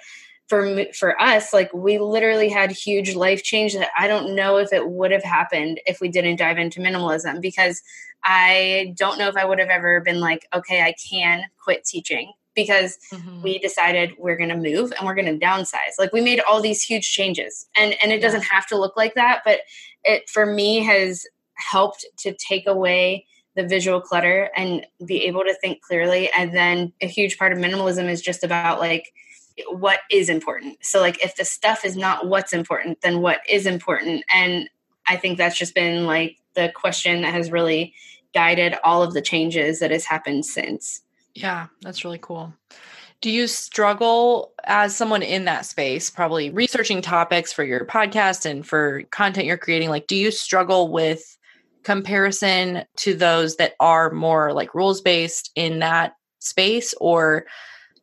[0.48, 4.74] for for us like we literally had huge life change that I don't know if
[4.74, 7.82] it would have happened if we didn't dive into minimalism because
[8.24, 12.34] I don't know if I would have ever been like okay I can quit teaching
[12.56, 13.42] because mm-hmm.
[13.42, 16.62] we decided we're going to move and we're going to downsize like we made all
[16.62, 18.28] these huge changes and and it yeah.
[18.28, 19.62] doesn't have to look like that but
[20.04, 21.26] it for me has
[21.56, 23.26] helped to take away
[23.56, 27.60] the visual clutter and be able to think clearly and then a huge part of
[27.60, 29.14] minimalism is just about like
[29.70, 30.78] what is important.
[30.82, 34.24] So, like, if the stuff is not what's important, then what is important?
[34.34, 34.70] And
[35.08, 37.94] I think that's just been like the question that has really
[38.34, 41.02] guided all of the changes that has happened since.
[41.36, 42.54] Yeah, that's really cool.
[43.22, 48.68] Do you struggle as someone in that space, probably researching topics for your podcast and
[48.68, 49.90] for content you're creating?
[49.90, 51.38] Like, do you struggle with
[51.84, 56.94] comparison to those that are more like rules based in that space?
[57.00, 57.46] Or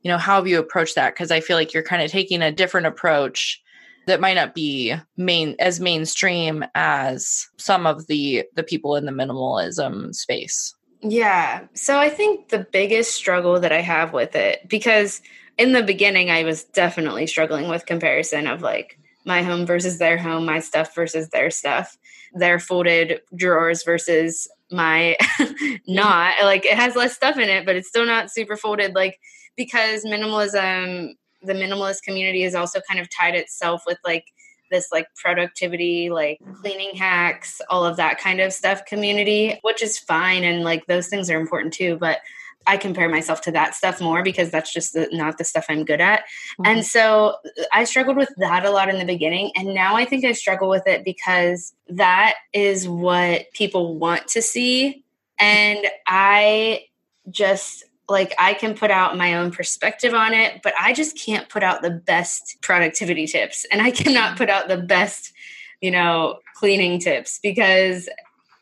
[0.02, 1.14] you know how have you approached that?
[1.14, 3.62] Because i feel like you're kind of taking a different approach
[4.06, 9.12] that might not be main as mainstream as some of the the people in the
[9.12, 10.74] minimalism space.
[11.02, 11.66] Yeah.
[11.74, 15.22] So i think the biggest struggle that i have with it because
[15.58, 20.18] in the beginning i was definitely struggling with comparison of like my home versus their
[20.18, 21.96] home my stuff versus their stuff
[22.34, 25.74] their folded drawers versus my mm-hmm.
[25.86, 28.94] not like it has less stuff in it but it's still not super folded.
[28.94, 29.18] Like
[29.56, 34.26] because minimalism the minimalist community is also kind of tied itself with like
[34.70, 39.98] this like productivity like cleaning hacks all of that kind of stuff community which is
[39.98, 42.18] fine and like those things are important too but
[42.66, 45.84] I compare myself to that stuff more because that's just the, not the stuff I'm
[45.84, 46.20] good at.
[46.20, 46.66] Mm-hmm.
[46.66, 47.36] And so
[47.72, 49.50] I struggled with that a lot in the beginning.
[49.56, 54.42] And now I think I struggle with it because that is what people want to
[54.42, 55.04] see.
[55.38, 56.84] And I
[57.30, 61.48] just like I can put out my own perspective on it, but I just can't
[61.48, 63.64] put out the best productivity tips.
[63.70, 65.32] And I cannot put out the best,
[65.80, 68.08] you know, cleaning tips because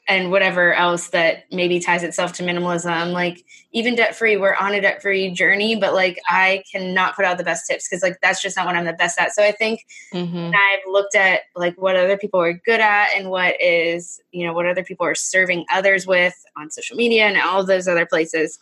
[0.08, 4.72] and whatever else that maybe ties itself to minimalism like even debt free we're on
[4.72, 8.18] a debt free journey but like i cannot put out the best tips because like
[8.22, 9.34] that's just not what i'm the best at.
[9.34, 10.50] So i think mm-hmm.
[10.54, 14.54] i've looked at like what other people are good at and what is you know
[14.54, 18.58] what other people are serving others with on social media and all those other places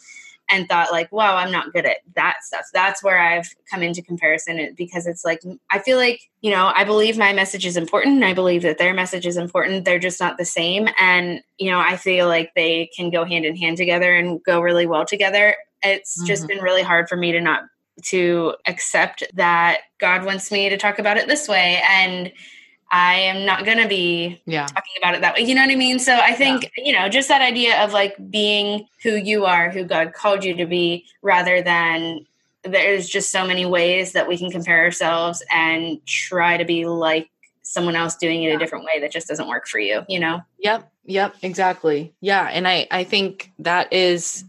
[0.51, 4.03] and thought like wow i'm not good at that stuff that's where i've come into
[4.03, 8.23] comparison because it's like i feel like you know i believe my message is important
[8.23, 11.79] i believe that their message is important they're just not the same and you know
[11.79, 15.57] i feel like they can go hand in hand together and go really well together
[15.83, 16.27] it's mm-hmm.
[16.27, 17.63] just been really hard for me to not
[18.03, 22.33] to accept that god wants me to talk about it this way and
[22.97, 24.65] I am not going to be yeah.
[24.65, 25.43] talking about it that way.
[25.43, 25.99] You know what I mean?
[25.99, 26.85] So I think, yeah.
[26.85, 30.55] you know, just that idea of like being who you are, who God called you
[30.57, 32.27] to be, rather than
[32.63, 37.29] there's just so many ways that we can compare ourselves and try to be like
[37.61, 38.57] someone else doing it yeah.
[38.57, 40.41] a different way that just doesn't work for you, you know?
[40.61, 40.91] Yep.
[41.05, 41.37] Yep.
[41.43, 42.15] Exactly.
[42.23, 42.49] Yeah.
[42.51, 44.43] And I, I think that is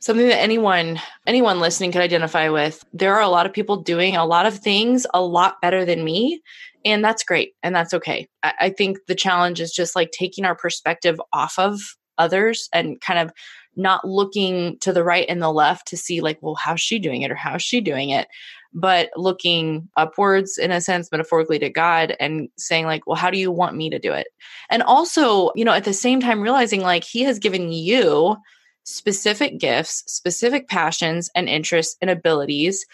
[0.00, 4.14] something that anyone anyone listening could identify with there are a lot of people doing
[4.14, 6.40] a lot of things a lot better than me
[6.84, 8.28] and that's great and that's okay.
[8.42, 11.80] I, I think the challenge is just like taking our perspective off of
[12.18, 13.32] others and kind of
[13.76, 17.22] not looking to the right and the left to see like well how's she doing
[17.22, 18.26] it or how's she doing it
[18.74, 23.38] but looking upwards in a sense metaphorically to god and saying like well how do
[23.38, 24.26] you want me to do it?
[24.68, 28.36] And also you know at the same time realizing like he has given you
[28.84, 32.84] specific gifts specific passions and interests and abilities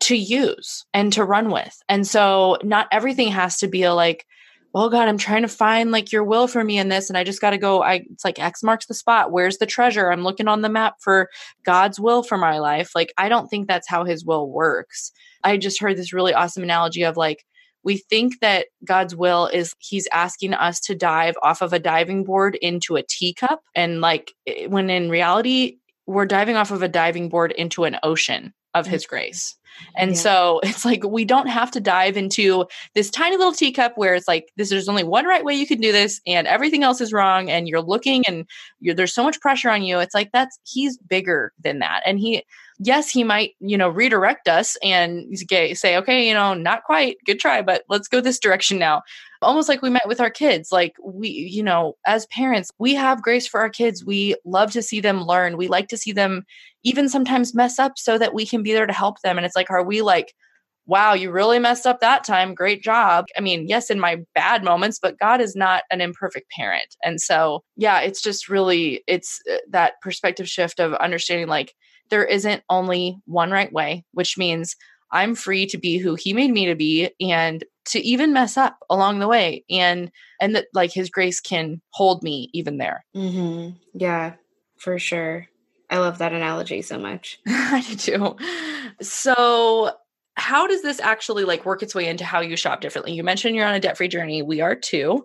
[0.00, 1.82] to use and to run with.
[1.88, 4.26] And so not everything has to be a like,
[4.74, 7.08] oh God, I'm trying to find like your will for me in this.
[7.08, 7.82] And I just got to go.
[7.82, 9.32] I, it's like X marks the spot.
[9.32, 10.12] Where's the treasure?
[10.12, 11.30] I'm looking on the map for
[11.64, 12.90] God's will for my life.
[12.94, 15.10] Like, I don't think that's how his will works.
[15.42, 17.44] I just heard this really awesome analogy of like,
[17.82, 22.24] we think that God's will is he's asking us to dive off of a diving
[22.24, 23.62] board into a teacup.
[23.74, 24.34] And like,
[24.66, 29.06] when in reality, we're diving off of a diving board into an ocean of his
[29.06, 29.08] mm.
[29.08, 29.56] grace.
[29.96, 30.16] And yeah.
[30.16, 34.28] so it's like we don't have to dive into this tiny little teacup where it's
[34.28, 37.12] like this there's only one right way you can do this and everything else is
[37.12, 38.46] wrong and you're looking and
[38.80, 39.98] you're, there's so much pressure on you.
[39.98, 42.02] It's like that's he's bigger than that.
[42.04, 42.44] And he
[42.78, 45.26] yes, he might, you know, redirect us and
[45.74, 49.02] say, okay, you know, not quite, good try, but let's go this direction now.
[49.42, 50.70] Almost like we met with our kids.
[50.72, 54.04] Like we, you know, as parents, we have grace for our kids.
[54.04, 55.56] We love to see them learn.
[55.56, 56.44] We like to see them
[56.84, 59.36] even sometimes mess up so that we can be there to help them.
[59.36, 60.34] And it's like, are we like,
[60.86, 62.54] wow, you really messed up that time.
[62.54, 63.26] Great job.
[63.36, 66.96] I mean, yes, in my bad moments, but God is not an imperfect parent.
[67.04, 71.74] And so, yeah, it's just really, it's uh, that perspective shift of understanding like,
[72.10, 74.76] there isn't only one right way, which means
[75.10, 78.78] I'm free to be who he made me to be and to even mess up
[78.90, 83.04] along the way and and that like his grace can hold me even there.
[83.16, 83.76] Mm-hmm.
[83.94, 84.34] Yeah,
[84.76, 85.46] for sure.
[85.90, 87.38] I love that analogy so much.
[87.46, 88.36] I do too.
[89.00, 89.92] So
[90.34, 93.12] how does this actually like work its way into how you shop differently?
[93.12, 94.42] You mentioned you're on a debt-free journey.
[94.42, 95.24] We are too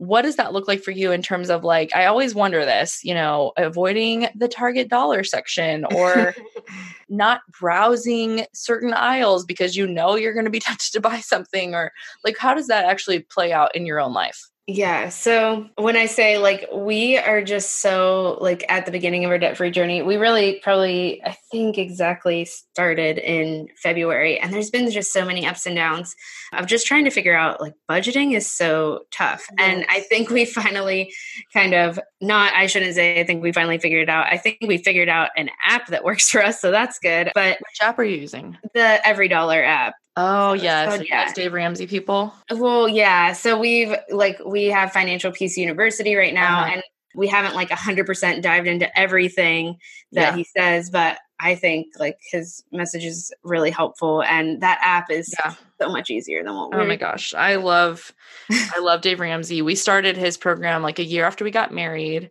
[0.00, 3.04] what does that look like for you in terms of like i always wonder this
[3.04, 6.34] you know avoiding the target dollar section or
[7.10, 11.74] not browsing certain aisles because you know you're going to be tempted to buy something
[11.74, 11.92] or
[12.24, 15.08] like how does that actually play out in your own life yeah.
[15.08, 19.38] So when I say like we are just so like at the beginning of our
[19.38, 24.38] debt free journey, we really probably, I think exactly started in February.
[24.38, 26.14] And there's been just so many ups and downs
[26.52, 29.44] of just trying to figure out like budgeting is so tough.
[29.58, 29.68] Yes.
[29.68, 31.12] And I think we finally
[31.52, 34.26] kind of not, I shouldn't say, I think we finally figured it out.
[34.26, 36.60] I think we figured out an app that works for us.
[36.60, 37.32] So that's good.
[37.34, 38.56] But which app are you using?
[38.74, 39.94] The Every Dollar app.
[40.16, 41.32] Oh yes, so, yeah.
[41.32, 42.34] Dave Ramsey people.
[42.50, 43.32] Well, yeah.
[43.32, 46.72] So we've like we have Financial Peace University right now, uh-huh.
[46.74, 46.82] and
[47.14, 49.78] we haven't like hundred percent dived into everything
[50.12, 50.36] that yeah.
[50.36, 55.34] he says, but I think like his message is really helpful, and that app is
[55.44, 55.54] yeah.
[55.80, 56.74] so much easier than what.
[56.74, 58.12] Oh my gosh, I love,
[58.50, 59.62] I love Dave Ramsey.
[59.62, 62.30] We started his program like a year after we got married,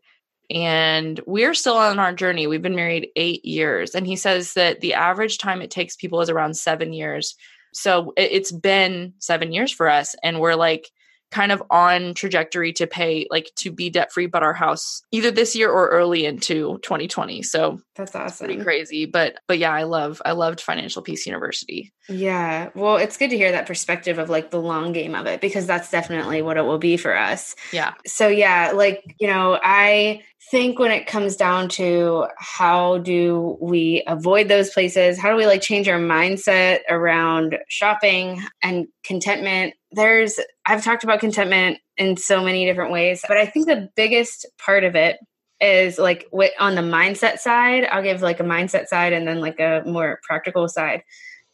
[0.50, 2.46] and we're still on our journey.
[2.46, 6.22] We've been married eight years, and he says that the average time it takes people
[6.22, 7.36] is around seven years
[7.73, 10.89] so it's been seven years for us, and we're like
[11.32, 15.29] kind of on trajectory to pay like to be debt free but our house either
[15.29, 19.84] this year or early into 2020 so that's awesome pretty crazy but but yeah i
[19.84, 21.91] love i loved financial peace university.
[22.10, 22.69] Yeah.
[22.73, 25.67] Well it's good to hear that perspective of like the long game of it because
[25.67, 27.55] that's definitely what it will be for us.
[27.71, 27.93] Yeah.
[28.08, 34.04] So yeah like you know i think when it comes down to how do we
[34.08, 39.73] avoid those places how do we like change our mindset around shopping and contentment?
[39.91, 44.45] There's i've talked about contentment in so many different ways but i think the biggest
[44.58, 45.17] part of it
[45.60, 46.28] is like
[46.60, 50.19] on the mindset side i'll give like a mindset side and then like a more
[50.23, 51.04] practical side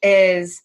[0.04, 0.62] is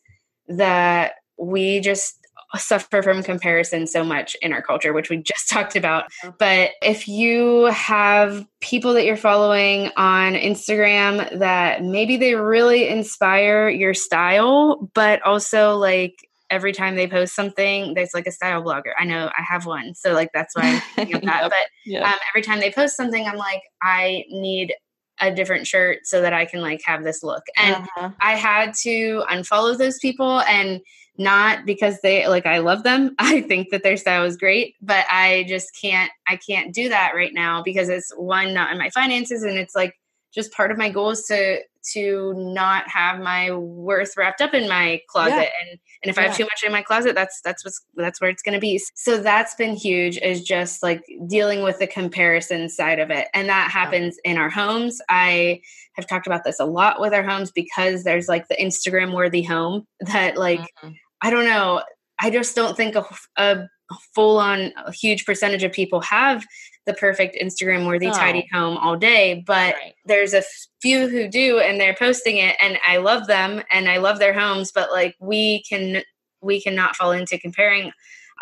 [0.48, 2.19] that we just
[2.58, 6.04] suffer from comparison so much in our culture, which we just talked about.
[6.38, 13.68] But if you have people that you're following on Instagram that maybe they really inspire
[13.68, 16.14] your style, but also like
[16.50, 18.92] every time they post something, there's like a style blogger.
[18.98, 19.94] I know I have one.
[19.94, 21.42] So like that's why I'm thinking of that.
[21.42, 21.50] yep.
[21.50, 22.04] But yep.
[22.04, 24.74] Um, every time they post something, I'm like, I need
[25.20, 27.44] a different shirt so that I can like have this look.
[27.56, 28.10] And uh-huh.
[28.20, 30.80] I had to unfollow those people and
[31.20, 33.14] not because they like I love them.
[33.18, 37.12] I think that their style is great, but I just can't I can't do that
[37.14, 39.94] right now because it's one not in my finances and it's like
[40.32, 41.60] just part of my goal is to
[41.92, 45.48] to not have my worth wrapped up in my closet yeah.
[45.62, 46.22] and and if yeah.
[46.22, 48.60] i have too much in my closet that's that's what's that's where it's going to
[48.60, 53.28] be so that's been huge is just like dealing with the comparison side of it
[53.32, 54.32] and that happens yeah.
[54.32, 55.58] in our homes i
[55.94, 59.42] have talked about this a lot with our homes because there's like the instagram worthy
[59.42, 60.90] home that like mm-hmm.
[61.22, 61.82] I don't know
[62.20, 63.04] i just don't think a,
[63.36, 63.68] a
[64.14, 66.44] full on huge percentage of people have
[66.86, 68.12] the perfect Instagram worthy oh.
[68.12, 69.94] tidy home all day, but right.
[70.06, 70.42] there's a
[70.80, 74.32] few who do and they're posting it and I love them and I love their
[74.32, 76.02] homes, but like we can
[76.40, 77.92] we cannot fall into comparing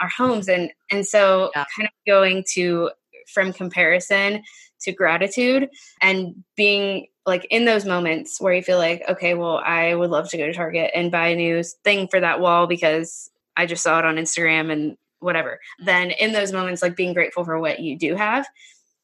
[0.00, 1.64] our homes and and so yeah.
[1.76, 2.90] kind of going to
[3.26, 4.42] from comparison
[4.80, 5.68] to gratitude
[6.00, 10.28] and being like in those moments where you feel like okay well i would love
[10.28, 13.82] to go to target and buy a new thing for that wall because i just
[13.82, 17.80] saw it on instagram and whatever then in those moments like being grateful for what
[17.80, 18.46] you do have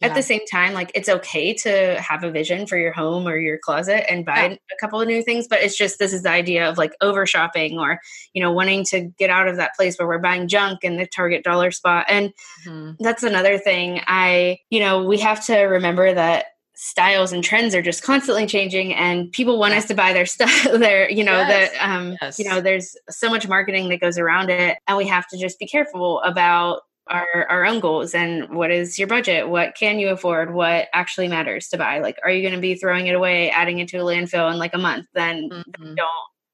[0.01, 0.09] yeah.
[0.09, 3.37] at the same time like it's okay to have a vision for your home or
[3.37, 4.57] your closet and buy yeah.
[4.73, 7.27] a couple of new things but it's just this is the idea of like over
[7.27, 8.01] shopping or
[8.33, 11.07] you know wanting to get out of that place where we're buying junk in the
[11.07, 12.33] target dollar spot and
[12.67, 12.93] mm-hmm.
[13.01, 16.47] that's another thing i you know we have to remember that
[16.77, 20.65] styles and trends are just constantly changing and people want us to buy their stuff
[20.73, 21.71] their you know yes.
[21.71, 22.39] the um yes.
[22.39, 25.59] you know there's so much marketing that goes around it and we have to just
[25.59, 30.09] be careful about our our own goals and what is your budget what can you
[30.09, 33.51] afford what actually matters to buy like are you going to be throwing it away
[33.51, 35.85] adding it to a landfill in like a month then, mm-hmm.
[35.85, 36.09] then don't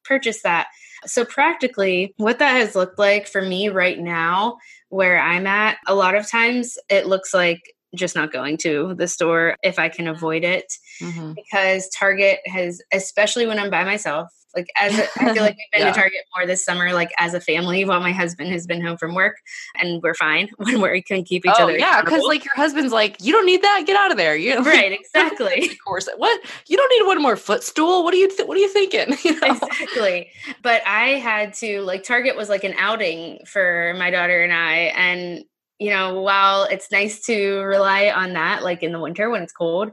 [0.04, 0.66] purchase that
[1.06, 4.58] so practically what that has looked like for me right now
[4.88, 7.62] where i'm at a lot of times it looks like
[7.94, 11.32] just not going to the store if I can avoid it mm-hmm.
[11.34, 15.70] because Target has, especially when I'm by myself, like as a, I feel like we've
[15.72, 15.92] been yeah.
[15.92, 18.96] to Target more this summer, like as a family, while my husband has been home
[18.96, 19.36] from work,
[19.80, 21.78] and we're fine when we can keep each oh, other.
[21.78, 24.36] Yeah, because like your husband's like, you don't need that, get out of there.
[24.36, 24.62] You know?
[24.62, 24.98] right?
[25.10, 25.70] Exactly.
[25.70, 26.08] of course.
[26.16, 28.04] What you don't need one more footstool.
[28.04, 28.28] What are you?
[28.28, 29.16] Th- what are you thinking?
[29.24, 29.48] You know?
[29.48, 30.30] Exactly.
[30.62, 34.74] But I had to like Target was like an outing for my daughter and I,
[34.96, 35.44] and
[35.80, 39.52] you know, while it's nice to rely on that, like in the winter when it's
[39.52, 39.90] cold,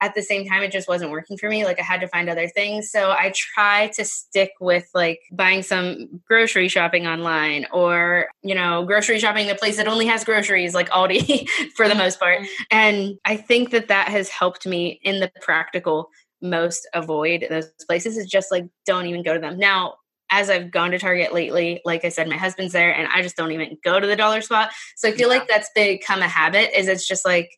[0.00, 1.64] at the same time, it just wasn't working for me.
[1.64, 2.90] Like I had to find other things.
[2.90, 8.84] So I try to stick with like buying some grocery shopping online or, you know,
[8.84, 12.40] grocery shopping in a place that only has groceries like Aldi for the most part.
[12.40, 12.62] Mm-hmm.
[12.70, 16.10] And I think that that has helped me in the practical
[16.40, 19.58] most avoid those places is just like don't even go to them.
[19.58, 19.94] Now,
[20.30, 23.36] as I've gone to Target lately, like I said, my husband's there and I just
[23.36, 24.70] don't even go to the dollar spot.
[24.96, 25.38] So I feel yeah.
[25.38, 27.50] like that's become a habit is it's just like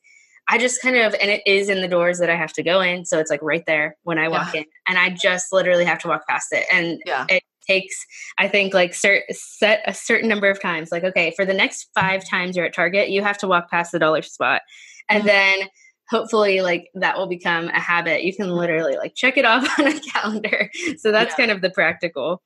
[0.48, 2.80] I just kind of and it is in the doors that I have to go
[2.80, 3.04] in.
[3.04, 4.60] So it's like right there when I walk yeah.
[4.60, 4.66] in.
[4.88, 6.66] And I just literally have to walk past it.
[6.72, 7.26] And yeah.
[7.28, 7.94] it takes,
[8.36, 10.90] I think, like cert, set a certain number of times.
[10.90, 13.92] Like, okay, for the next five times you're at Target, you have to walk past
[13.92, 14.62] the dollar spot.
[15.08, 15.28] And mm-hmm.
[15.28, 15.68] then
[16.10, 19.86] hopefully like that will become a habit you can literally like check it off on
[19.86, 20.68] a calendar
[20.98, 21.36] so that's yeah.
[21.36, 22.42] kind of the practical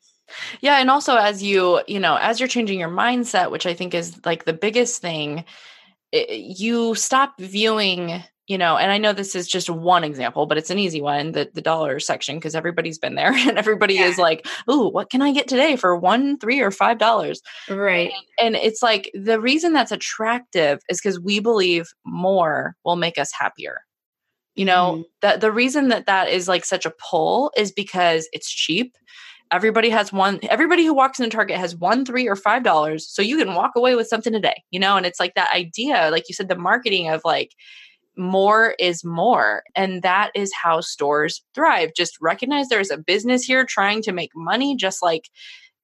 [0.61, 0.79] yeah.
[0.79, 4.21] And also, as you, you know, as you're changing your mindset, which I think is
[4.25, 5.45] like the biggest thing,
[6.13, 10.59] it, you stop viewing, you know, and I know this is just one example, but
[10.59, 14.07] it's an easy one the, the dollar section, because everybody's been there and everybody yeah.
[14.07, 17.43] is like, oh, what can I get today for one, three, or five dollars?
[17.69, 18.13] Right.
[18.41, 23.19] And, and it's like the reason that's attractive is because we believe more will make
[23.19, 23.81] us happier
[24.55, 25.05] you know mm.
[25.21, 28.97] that the reason that that is like such a pull is because it's cheap
[29.55, 33.23] everybody has one everybody who walks into target has one three or five dollars so
[33.23, 34.97] you can walk away with something today you know?
[34.97, 37.53] And it's like that idea like you said the marketing of like
[38.17, 41.91] more is more and that is how stores thrive.
[41.97, 45.29] Just recognize there's a business here trying to make money just like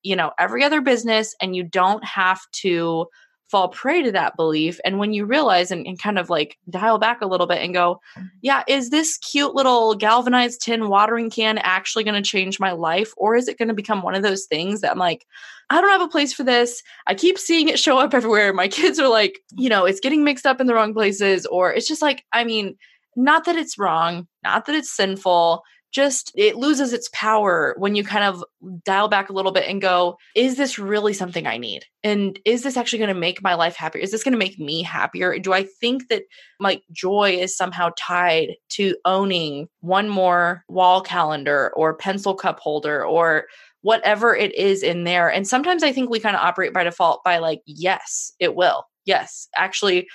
[0.02, 3.06] you know every other business and you don't have to
[3.50, 4.78] fall prey to that belief.
[4.84, 7.74] And when you realize and, and, kind of like dial back a little bit and
[7.74, 8.00] go,
[8.42, 13.12] yeah, is this cute little galvanized tin watering can actually going to change my life?
[13.16, 15.26] Or is it going to become one of those things that I'm like,
[15.68, 16.82] I don't have a place for this.
[17.06, 18.52] I keep seeing it show up everywhere.
[18.52, 21.44] My kids are like, you know, it's getting mixed up in the wrong places.
[21.46, 22.76] Or it's just like, I mean,
[23.16, 28.04] not that it's wrong, not that it's sinful just it loses its power when you
[28.04, 28.44] kind of
[28.84, 31.84] dial back a little bit and go is this really something i need?
[32.02, 34.02] And is this actually going to make my life happier?
[34.02, 35.38] Is this going to make me happier?
[35.38, 36.22] Do i think that
[36.58, 43.04] like joy is somehow tied to owning one more wall calendar or pencil cup holder
[43.04, 43.46] or
[43.82, 45.30] whatever it is in there?
[45.30, 48.84] And sometimes i think we kind of operate by default by like yes it will.
[49.04, 50.08] Yes actually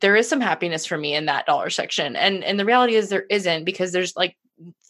[0.00, 2.16] there is some happiness for me in that dollar section.
[2.16, 4.36] And and the reality is there isn't because there's like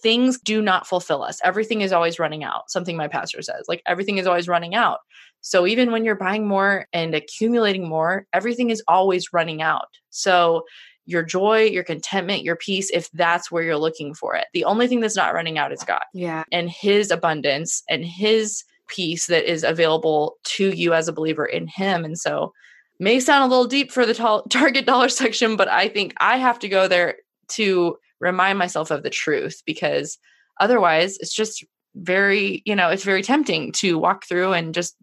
[0.02, 1.40] things do not fulfill us.
[1.44, 2.70] Everything is always running out.
[2.70, 4.98] Something my pastor says, like everything is always running out.
[5.42, 9.88] So even when you're buying more and accumulating more, everything is always running out.
[10.10, 10.64] So
[11.06, 14.46] your joy, your contentment, your peace, if that's where you're looking for it.
[14.52, 16.02] The only thing that's not running out is God.
[16.14, 16.44] Yeah.
[16.52, 21.66] And his abundance and his peace that is available to you as a believer in
[21.68, 22.04] him.
[22.04, 22.52] And so
[22.98, 26.36] may sound a little deep for the t- target dollar section, but I think I
[26.36, 27.16] have to go there
[27.52, 30.18] to remind myself of the truth because
[30.60, 31.64] otherwise it's just
[31.94, 34.96] very, you know, it's very tempting to walk through and just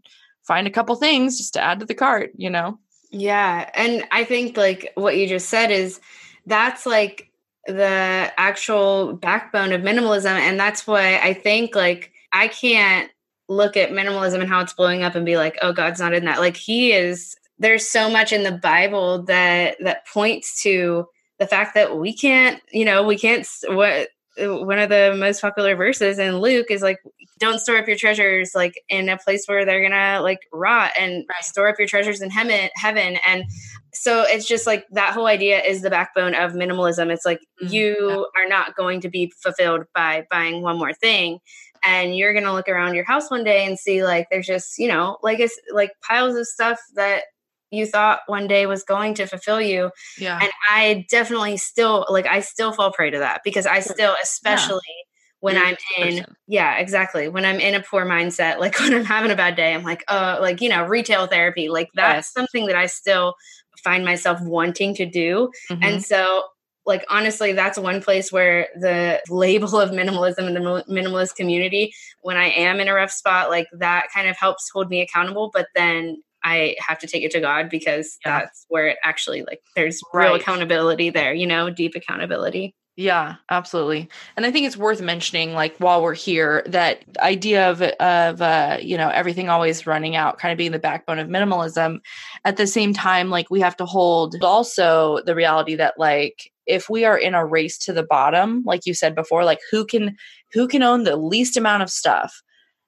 [0.48, 2.80] find a couple things just to add to the cart, you know?
[3.12, 3.70] Yeah.
[3.74, 6.00] And I think like what you just said is
[6.46, 7.32] that's like
[7.66, 10.26] the actual backbone of minimalism.
[10.26, 13.12] And that's why I think like I can't
[13.50, 16.26] look at minimalism and how it's blowing up and be like, oh, God's not in
[16.26, 16.40] that.
[16.40, 21.08] Like he is there's so much in the Bible that that points to
[21.40, 24.10] the fact that we can't, you know, we can't what
[24.40, 27.00] one of the most popular verses in Luke is like,
[27.40, 31.26] don't store up your treasures like in a place where they're gonna like rot and
[31.30, 31.44] right.
[31.44, 33.18] store up your treasures in heaven heaven.
[33.26, 33.46] And
[33.94, 37.12] so it's just like that whole idea is the backbone of minimalism.
[37.12, 37.74] It's like mm-hmm.
[37.74, 38.42] you yeah.
[38.42, 41.40] are not going to be fulfilled by buying one more thing.
[41.84, 44.88] And you're gonna look around your house one day and see like there's just, you
[44.88, 47.24] know, like it's like piles of stuff that
[47.72, 49.92] you thought one day was going to fulfill you.
[50.18, 50.40] Yeah.
[50.42, 54.80] And I definitely still like I still fall prey to that because I still especially
[54.88, 55.04] yeah.
[55.40, 56.36] when You're I'm in person.
[56.48, 57.28] yeah, exactly.
[57.28, 60.04] When I'm in a poor mindset, like when I'm having a bad day, I'm like,
[60.08, 62.34] uh like, you know, retail therapy, like that's yes.
[62.34, 63.36] something that I still
[63.84, 65.52] find myself wanting to do.
[65.70, 65.84] Mm-hmm.
[65.84, 66.44] And so
[66.86, 72.38] like honestly that's one place where the label of minimalism and the minimalist community when
[72.38, 75.68] i am in a rough spot like that kind of helps hold me accountable but
[75.76, 78.40] then I have to take it to God because yeah.
[78.40, 82.76] that's where it actually like there's real accountability there, you know, deep accountability.
[83.00, 84.10] Yeah, absolutely.
[84.36, 88.80] And I think it's worth mentioning like while we're here that idea of of uh
[88.82, 92.00] you know everything always running out kind of being the backbone of minimalism
[92.44, 96.90] at the same time like we have to hold also the reality that like if
[96.90, 100.18] we are in a race to the bottom like you said before like who can
[100.52, 102.42] who can own the least amount of stuff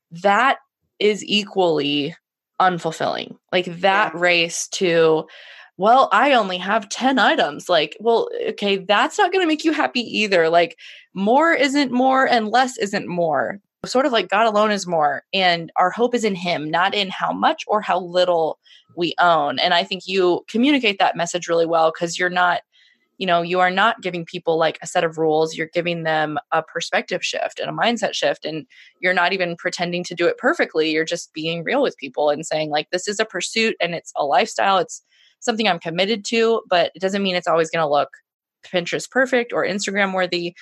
[0.09, 0.57] that
[0.97, 2.15] is equally
[2.59, 3.37] unfulfilling.
[3.51, 4.19] Like that yeah.
[4.19, 5.27] race to,
[5.77, 7.69] well, I only have 10 items.
[7.69, 10.49] Like, well, okay, that's not going to make you happy either.
[10.49, 10.77] Like,
[11.13, 13.59] more isn't more and less isn't more.
[13.85, 15.23] Sort of like God alone is more.
[15.33, 18.59] And our hope is in Him, not in how much or how little
[18.97, 19.57] we own.
[19.59, 22.61] And I think you communicate that message really well because you're not
[23.19, 26.39] you know you are not giving people like a set of rules you're giving them
[26.51, 28.65] a perspective shift and a mindset shift and
[28.99, 32.47] you're not even pretending to do it perfectly you're just being real with people and
[32.47, 35.03] saying like this is a pursuit and it's a lifestyle it's
[35.39, 38.09] something i'm committed to but it doesn't mean it's always going to look
[38.65, 40.55] pinterest perfect or instagram worthy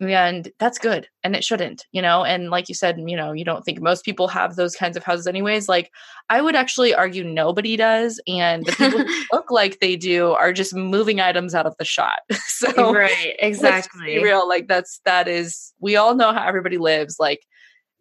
[0.00, 3.44] and that's good and it shouldn't you know and like you said you know you
[3.44, 5.90] don't think most people have those kinds of houses anyways like
[6.30, 10.52] i would actually argue nobody does and the people who look like they do are
[10.52, 12.20] just moving items out of the shot.
[12.58, 14.20] So right exactly.
[14.20, 17.46] real like that's that is we all know how everybody lives like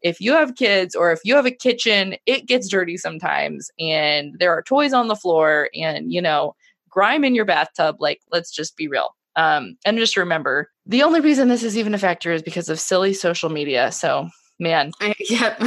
[0.02, 4.36] if you have kids or if you have a kitchen it gets dirty sometimes and
[4.40, 6.56] there are toys on the floor and you know
[6.90, 11.22] grime in your bathtub like let's just be real um, and just remember, the only
[11.22, 13.92] reason this is even a factor is because of silly social media.
[13.92, 14.28] So,
[14.60, 14.92] man.
[15.30, 15.62] Yep.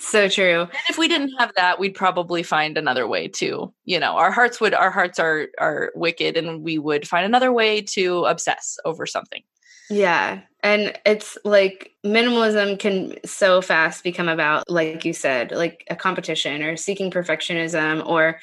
[0.00, 0.62] so true.
[0.62, 4.32] And if we didn't have that, we'd probably find another way to, you know, our
[4.32, 8.78] hearts would, our hearts are, are wicked and we would find another way to obsess
[8.84, 9.42] over something.
[9.88, 10.40] Yeah.
[10.64, 16.62] And it's like minimalism can so fast become about, like you said, like a competition
[16.62, 18.40] or seeking perfectionism, or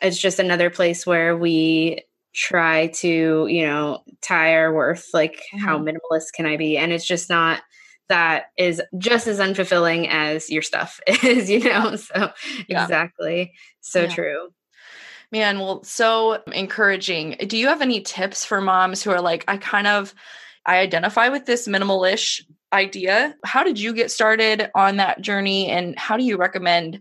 [0.00, 2.04] it's just another place where we
[2.34, 5.58] try to you know tie our worth like mm-hmm.
[5.58, 7.62] how minimalist can i be and it's just not
[8.08, 12.30] that is just as unfulfilling as your stuff is you know so
[12.68, 12.82] yeah.
[12.82, 14.08] exactly so yeah.
[14.08, 14.48] true
[15.30, 19.56] man well so encouraging do you have any tips for moms who are like i
[19.56, 20.12] kind of
[20.66, 25.96] i identify with this minimalish idea how did you get started on that journey and
[25.96, 27.00] how do you recommend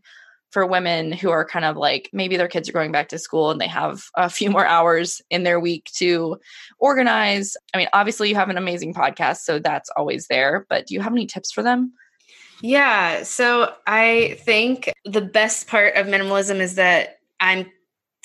[0.54, 3.50] for women who are kind of like maybe their kids are going back to school
[3.50, 6.38] and they have a few more hours in their week to
[6.78, 7.58] organize.
[7.74, 11.02] I mean, obviously, you have an amazing podcast, so that's always there, but do you
[11.02, 11.92] have any tips for them?
[12.62, 13.24] Yeah.
[13.24, 17.70] So I think the best part of minimalism is that I'm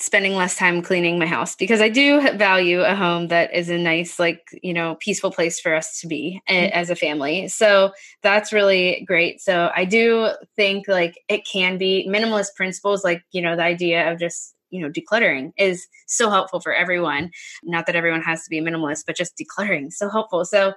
[0.01, 3.77] spending less time cleaning my house because I do value a home that is a
[3.77, 6.71] nice, like, you know, peaceful place for us to be mm-hmm.
[6.73, 7.47] as a family.
[7.49, 7.91] So
[8.23, 9.41] that's really great.
[9.41, 14.11] So I do think like it can be minimalist principles, like, you know, the idea
[14.11, 17.31] of just you know decluttering is so helpful for everyone
[17.63, 20.73] not that everyone has to be a minimalist but just decluttering so helpful so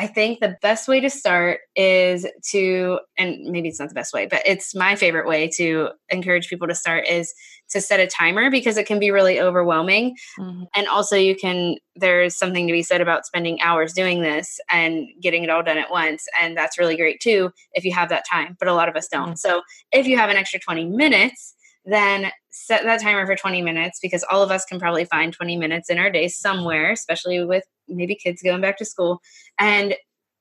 [0.00, 4.14] I think the best way to start is to, and maybe it's not the best
[4.14, 7.34] way, but it's my favorite way to encourage people to start is
[7.68, 10.16] to set a timer because it can be really overwhelming.
[10.38, 10.62] Mm-hmm.
[10.74, 15.06] And also, you can, there's something to be said about spending hours doing this and
[15.20, 16.24] getting it all done at once.
[16.40, 19.06] And that's really great too if you have that time, but a lot of us
[19.06, 19.32] don't.
[19.32, 19.36] Mm-hmm.
[19.36, 19.60] So
[19.92, 21.54] if you have an extra 20 minutes,
[21.84, 25.56] then set that timer for 20 minutes because all of us can probably find 20
[25.56, 29.20] minutes in our day somewhere, especially with maybe kids going back to school.
[29.58, 29.94] And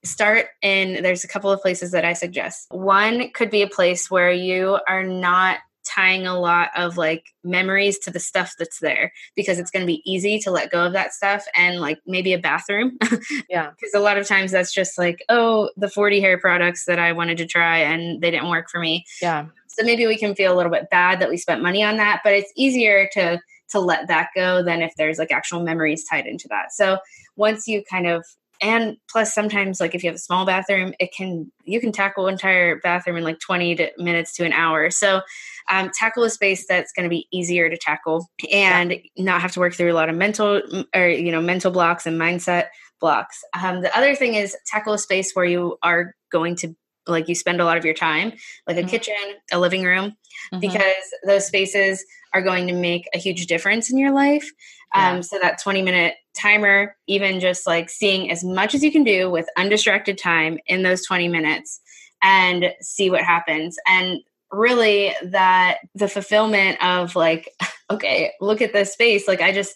[0.04, 2.68] start in there's a couple of places that I suggest.
[2.72, 7.98] One could be a place where you are not tying a lot of like memories
[7.98, 10.94] to the stuff that's there because it's going to be easy to let go of
[10.94, 12.98] that stuff and like maybe a bathroom.
[13.50, 13.72] yeah.
[13.72, 17.14] Because a lot of times that's just like, oh, the 40 hair products that I
[17.14, 19.06] wanted to try and they didn't work for me.
[19.22, 19.48] Yeah.
[19.80, 22.20] So maybe we can feel a little bit bad that we spent money on that,
[22.24, 26.26] but it's easier to to let that go than if there's like actual memories tied
[26.26, 26.74] into that.
[26.74, 26.98] So
[27.36, 28.26] once you kind of
[28.62, 32.28] and plus sometimes like if you have a small bathroom it can you can tackle
[32.28, 35.22] entire bathroom in like 20 to minutes to an hour so
[35.70, 39.00] um, tackle a space that's going to be easier to tackle and yeah.
[39.18, 40.62] not have to work through a lot of mental
[40.94, 42.66] or you know mental blocks and mindset
[43.00, 46.76] blocks um, the other thing is tackle a space where you are going to
[47.10, 48.34] like you spend a lot of your time
[48.68, 48.90] like a mm-hmm.
[48.90, 49.16] kitchen
[49.52, 50.16] a living room
[50.54, 50.60] mm-hmm.
[50.60, 50.84] because
[51.26, 52.04] those spaces
[52.34, 54.50] are going to make a huge difference in your life.
[54.96, 55.12] Yeah.
[55.12, 59.04] Um, so that 20 minute timer, even just like seeing as much as you can
[59.04, 61.82] do with undistracted time in those 20 minutes
[62.22, 63.78] and see what happens.
[63.88, 64.20] And
[64.52, 67.50] really that the fulfillment of like,
[67.90, 69.28] okay, look at this space.
[69.28, 69.76] Like I just,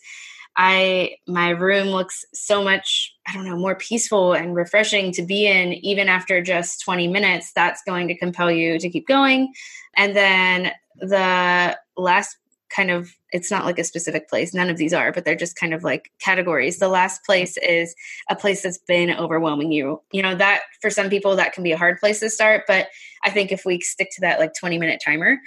[0.56, 5.48] I my room looks so much I don't know more peaceful and refreshing to be
[5.48, 7.52] in even after just 20 minutes.
[7.54, 9.54] That's going to compel you to keep going.
[9.96, 12.38] And then the last
[12.70, 15.56] kind of it's not like a specific place none of these are but they're just
[15.56, 16.78] kind of like categories.
[16.78, 17.96] The last place is
[18.30, 20.02] a place that's been overwhelming you.
[20.12, 22.88] You know that for some people that can be a hard place to start but
[23.24, 25.38] i think if we stick to that like 20 minute timer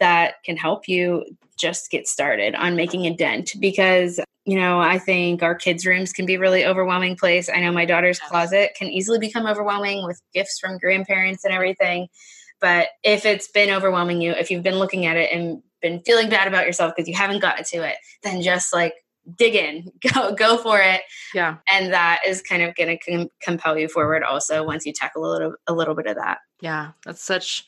[0.00, 1.24] that can help you
[1.62, 6.12] just get started on making a dent because you know i think our kids rooms
[6.12, 7.48] can be really overwhelming place.
[7.48, 12.08] I know my daughter's closet can easily become overwhelming with gifts from grandparents and everything
[12.60, 16.28] but if it's been overwhelming you if you've been looking at it and been feeling
[16.28, 18.94] bad about yourself because you haven't gotten to it then just like
[19.36, 21.02] dig in go go for it.
[21.34, 21.58] Yeah.
[21.70, 25.24] And that is kind of going to com- compel you forward also once you tackle
[25.24, 26.38] a little a little bit of that.
[26.60, 27.66] Yeah that's such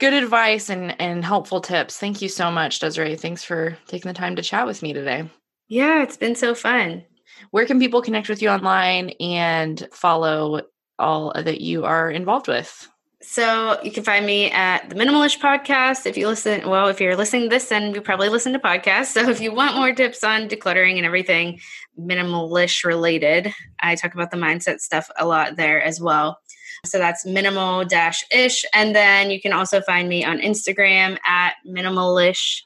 [0.00, 4.18] good advice and and helpful tips thank you so much desiree thanks for taking the
[4.18, 5.28] time to chat with me today
[5.70, 7.04] yeah, it's been so fun.
[7.52, 10.62] Where can people connect with you online and follow
[10.98, 12.88] all that you are involved with?
[13.22, 16.06] So you can find me at the Minimalish Podcast.
[16.06, 19.12] If you listen, well, if you're listening to this, then you probably listen to podcasts.
[19.14, 21.60] So if you want more tips on decluttering and everything
[21.96, 26.40] minimalish related, I talk about the mindset stuff a lot there as well.
[26.84, 28.64] So that's minimal dash ish.
[28.74, 32.62] And then you can also find me on Instagram at minimalish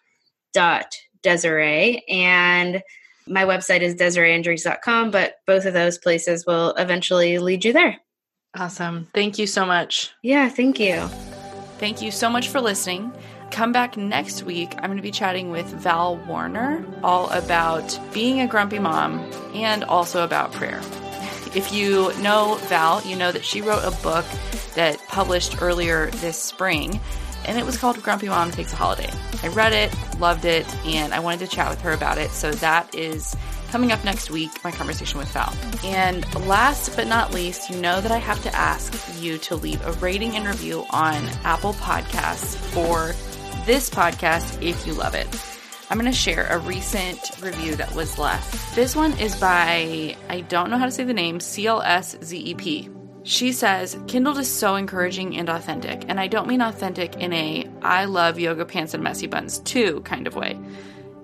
[0.52, 2.04] dot Desiree.
[2.08, 2.82] And
[3.26, 7.98] my website is desireeandrees.com, but both of those places will eventually lead you there.
[8.56, 9.08] Awesome.
[9.14, 10.12] Thank you so much.
[10.22, 11.08] Yeah, thank you.
[11.78, 13.12] Thank you so much for listening.
[13.50, 14.74] Come back next week.
[14.78, 19.18] I'm going to be chatting with Val Woerner all about being a grumpy mom
[19.54, 20.80] and also about prayer.
[21.54, 24.24] If you know Val, you know that she wrote a book
[24.74, 27.00] that published earlier this spring
[27.46, 29.10] and it was called Grumpy Mom Takes a Holiday.
[29.42, 32.30] I read it, loved it, and I wanted to chat with her about it.
[32.30, 33.36] So that is
[33.68, 35.52] coming up next week, my conversation with Val.
[35.84, 39.84] And last but not least, you know that I have to ask you to leave
[39.84, 43.14] a rating and review on Apple Podcasts for
[43.66, 45.53] this podcast if you love it.
[45.90, 48.74] I'm going to share a recent review that was left.
[48.74, 52.90] This one is by, I don't know how to say the name, CLSZEP.
[53.24, 57.68] She says, Kindled is so encouraging and authentic, and I don't mean authentic in a
[57.82, 60.58] I love yoga pants and messy buns too kind of way.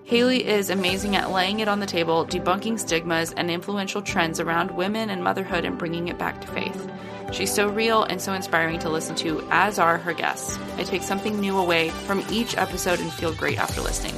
[0.04, 4.72] Haley is amazing at laying it on the table, debunking stigmas and influential trends around
[4.72, 6.90] women and motherhood and bringing it back to faith.
[7.32, 10.58] She's so real and so inspiring to listen to, as are her guests.
[10.76, 14.14] I take something new away from each episode and feel great after listening.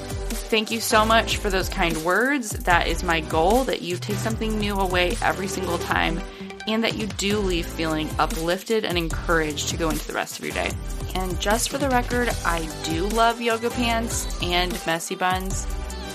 [0.52, 2.50] Thank you so much for those kind words.
[2.50, 6.20] That is my goal that you take something new away every single time
[6.66, 10.44] and that you do leave feeling uplifted and encouraged to go into the rest of
[10.44, 10.70] your day.
[11.14, 15.66] And just for the record, I do love yoga pants and messy buns,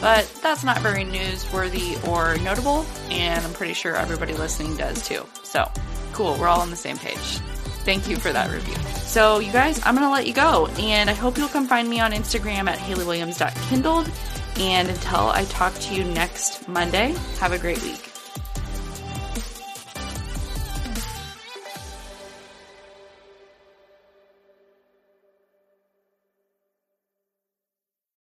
[0.02, 5.26] but that's not very newsworthy or notable, and I'm pretty sure everybody listening does too.
[5.42, 5.68] So,
[6.14, 7.40] cool, we're all on the same page.
[7.88, 8.76] Thank you for that review.
[8.98, 12.02] So, you guys, I'm gonna let you go, and I hope you'll come find me
[12.02, 14.12] on Instagram at HaleyWilliams.kindled.
[14.58, 18.07] And until I talk to you next Monday, have a great week.